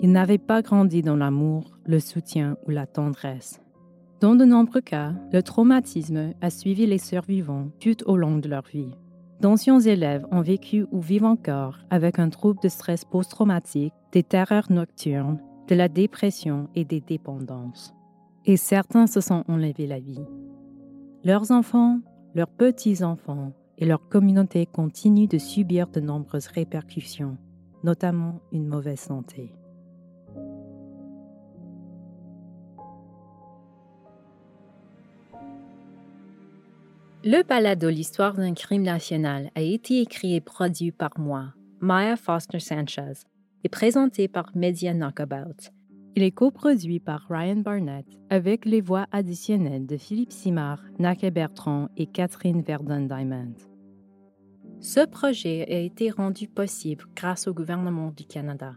Ils 0.00 0.10
n'avaient 0.10 0.36
pas 0.36 0.62
grandi 0.62 1.00
dans 1.00 1.14
l'amour, 1.14 1.78
le 1.86 2.00
soutien 2.00 2.56
ou 2.66 2.70
la 2.70 2.88
tendresse. 2.88 3.60
Dans 4.20 4.34
de 4.34 4.44
nombreux 4.44 4.80
cas, 4.80 5.12
le 5.32 5.44
traumatisme 5.44 6.32
a 6.40 6.50
suivi 6.50 6.86
les 6.86 6.98
survivants 6.98 7.68
tout 7.78 8.02
au 8.06 8.16
long 8.16 8.38
de 8.38 8.48
leur 8.48 8.64
vie. 8.64 8.90
D'anciens 9.40 9.80
élèves 9.80 10.26
ont 10.30 10.40
vécu 10.40 10.86
ou 10.92 11.00
vivent 11.00 11.24
encore 11.24 11.78
avec 11.90 12.18
un 12.18 12.30
trouble 12.30 12.60
de 12.62 12.68
stress 12.68 13.04
post-traumatique, 13.04 13.92
des 14.12 14.22
terreurs 14.22 14.70
nocturnes, 14.70 15.40
de 15.68 15.74
la 15.74 15.88
dépression 15.88 16.68
et 16.74 16.84
des 16.84 17.00
dépendances. 17.00 17.94
Et 18.44 18.56
certains 18.56 19.06
se 19.06 19.20
sont 19.20 19.44
enlevés 19.48 19.86
la 19.86 19.98
vie. 19.98 20.24
Leurs 21.24 21.50
enfants, 21.50 22.00
leurs 22.34 22.50
petits-enfants 22.50 23.52
et 23.78 23.86
leur 23.86 24.08
communauté 24.08 24.66
continuent 24.66 25.28
de 25.28 25.38
subir 25.38 25.88
de 25.88 26.00
nombreuses 26.00 26.48
répercussions, 26.48 27.36
notamment 27.82 28.40
une 28.52 28.66
mauvaise 28.66 29.00
santé. 29.00 29.52
Le 37.26 37.42
balado 37.42 37.88
L'histoire 37.88 38.34
d'un 38.34 38.52
crime 38.52 38.82
national 38.82 39.50
a 39.54 39.62
été 39.62 40.02
écrit 40.02 40.34
et 40.34 40.42
produit 40.42 40.92
par 40.92 41.18
moi, 41.18 41.54
Maya 41.80 42.16
Foster 42.16 42.60
Sanchez, 42.60 43.24
et 43.64 43.70
présenté 43.70 44.28
par 44.28 44.50
Media 44.54 44.92
Knockabout. 44.92 45.70
Il 46.16 46.22
est 46.22 46.32
coproduit 46.32 47.00
par 47.00 47.26
Ryan 47.30 47.56
Barnett 47.56 48.04
avec 48.28 48.66
les 48.66 48.82
voix 48.82 49.06
additionnelles 49.10 49.86
de 49.86 49.96
Philippe 49.96 50.32
Simard, 50.32 50.82
Nake 50.98 51.32
Bertrand 51.32 51.88
et 51.96 52.04
Catherine 52.04 52.60
Verdun-Diamond. 52.60 53.54
Ce 54.80 55.06
projet 55.06 55.64
a 55.70 55.78
été 55.78 56.10
rendu 56.10 56.46
possible 56.46 57.06
grâce 57.16 57.48
au 57.48 57.54
gouvernement 57.54 58.12
du 58.14 58.26
Canada. 58.26 58.74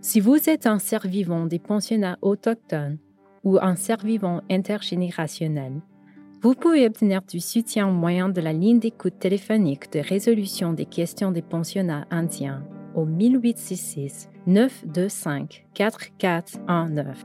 Si 0.00 0.20
vous 0.20 0.48
êtes 0.48 0.68
un 0.68 0.78
survivant 0.78 1.46
des 1.46 1.58
pensionnats 1.58 2.18
autochtones 2.22 2.98
ou 3.42 3.58
un 3.60 3.74
survivant 3.74 4.40
intergénérationnel, 4.48 5.82
vous 6.44 6.54
pouvez 6.54 6.86
obtenir 6.86 7.22
du 7.22 7.40
soutien 7.40 7.88
au 7.88 7.92
moyen 7.92 8.28
de 8.28 8.42
la 8.42 8.52
ligne 8.52 8.78
d'écoute 8.78 9.18
téléphonique 9.18 9.90
de 9.94 10.00
résolution 10.00 10.74
des 10.74 10.84
questions 10.84 11.30
des 11.30 11.40
pensionnats 11.40 12.06
indiens 12.10 12.62
au 12.94 13.06
1866 13.06 14.28
925 14.46 15.64
4419. 15.72 17.24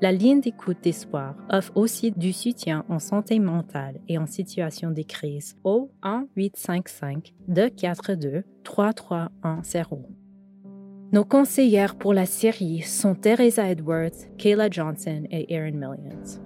La 0.00 0.10
ligne 0.10 0.40
d'écoute 0.40 0.78
d'espoir 0.82 1.34
offre 1.50 1.70
aussi 1.74 2.12
du 2.12 2.32
soutien 2.32 2.86
en 2.88 2.98
santé 2.98 3.40
mentale 3.40 4.00
et 4.08 4.16
en 4.16 4.24
situation 4.24 4.90
de 4.90 5.02
crise 5.02 5.58
au 5.62 5.90
1855 6.02 7.34
242 7.48 8.42
3310. 8.64 9.98
Nos 11.12 11.24
conseillères 11.26 11.94
pour 11.94 12.14
la 12.14 12.24
série 12.24 12.80
sont 12.80 13.14
Teresa 13.14 13.68
Edwards, 13.68 14.16
Kayla 14.38 14.70
Johnson 14.70 15.24
et 15.30 15.52
Erin 15.52 15.72
Millions. 15.72 16.45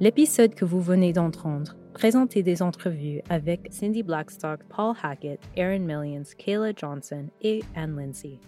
L'épisode 0.00 0.56
que 0.56 0.64
vous 0.64 0.80
venez 0.80 1.12
d'entendre 1.12 1.76
présentait 1.92 2.42
des 2.42 2.62
entrevues 2.62 3.22
avec 3.30 3.68
Cindy 3.70 4.02
Blackstock, 4.02 4.60
Paul 4.68 4.96
Hackett, 5.00 5.38
Aaron 5.56 5.78
Millions, 5.78 6.24
Kayla 6.36 6.72
Johnson 6.74 7.28
et 7.40 7.62
Anne 7.76 7.96
Lindsay. 7.96 8.40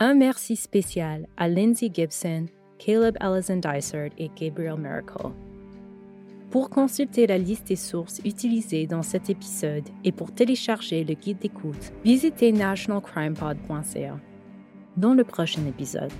Un 0.00 0.14
merci 0.14 0.56
spécial 0.56 1.28
à 1.36 1.48
Lindsay 1.48 1.88
Gibson, 1.94 2.46
Caleb 2.78 3.16
Allison 3.20 3.58
Dysart 3.58 4.10
et 4.18 4.28
Gabriel 4.36 4.76
Miracle. 4.76 5.30
Pour 6.50 6.68
consulter 6.68 7.28
la 7.28 7.38
liste 7.38 7.68
des 7.68 7.76
sources 7.76 8.20
utilisées 8.24 8.88
dans 8.88 9.02
cet 9.02 9.30
épisode 9.30 9.88
et 10.02 10.10
pour 10.10 10.34
télécharger 10.34 11.04
le 11.04 11.14
guide 11.14 11.38
d'écoute, 11.38 11.92
visitez 12.04 12.50
nationalcrimepod.ca. 12.50 14.18
Dans 14.96 15.14
le 15.14 15.22
prochain 15.22 15.64
épisode, 15.66 16.12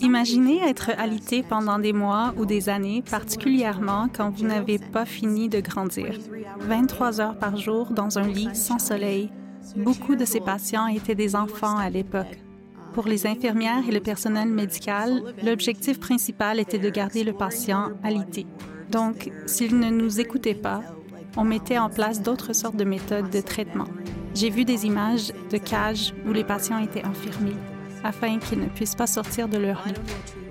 Imaginez 0.00 0.60
être 0.62 0.90
alité 0.96 1.42
pendant 1.42 1.78
des 1.78 1.92
mois 1.92 2.34
ou 2.36 2.46
des 2.46 2.68
années, 2.68 3.02
particulièrement 3.08 4.08
quand 4.14 4.30
vous 4.30 4.44
n'avez 4.44 4.78
pas 4.78 5.04
fini 5.04 5.48
de 5.48 5.60
grandir. 5.60 6.18
23 6.60 7.20
heures 7.20 7.38
par 7.38 7.56
jour 7.56 7.90
dans 7.90 8.18
un 8.18 8.26
lit 8.26 8.54
sans 8.54 8.78
soleil. 8.78 9.30
Beaucoup 9.76 10.14
de 10.14 10.24
ces 10.24 10.40
patients 10.40 10.86
étaient 10.86 11.14
des 11.14 11.34
enfants 11.34 11.76
à 11.76 11.90
l'époque. 11.90 12.38
Pour 12.94 13.06
les 13.08 13.26
infirmières 13.26 13.86
et 13.88 13.92
le 13.92 14.00
personnel 14.00 14.48
médical, 14.48 15.22
l'objectif 15.42 16.00
principal 16.00 16.60
était 16.60 16.78
de 16.78 16.88
garder 16.88 17.24
le 17.24 17.32
patient 17.32 17.90
alité. 18.02 18.46
Donc, 18.90 19.30
s'ils 19.46 19.78
ne 19.78 19.90
nous 19.90 20.20
écoutaient 20.20 20.54
pas, 20.54 20.82
on 21.36 21.44
mettait 21.44 21.78
en 21.78 21.90
place 21.90 22.22
d'autres 22.22 22.54
sortes 22.54 22.76
de 22.76 22.84
méthodes 22.84 23.30
de 23.30 23.40
traitement. 23.40 23.88
J'ai 24.34 24.48
vu 24.48 24.64
des 24.64 24.86
images 24.86 25.32
de 25.50 25.58
cages 25.58 26.14
où 26.26 26.32
les 26.32 26.44
patients 26.44 26.78
étaient 26.78 27.04
enfermés 27.04 27.56
afin 28.06 28.38
qu'ils 28.38 28.60
ne 28.60 28.66
puissent 28.66 28.94
pas 28.94 29.06
sortir 29.06 29.48
de 29.48 29.58
leur 29.58 29.82
lit. 29.86 30.45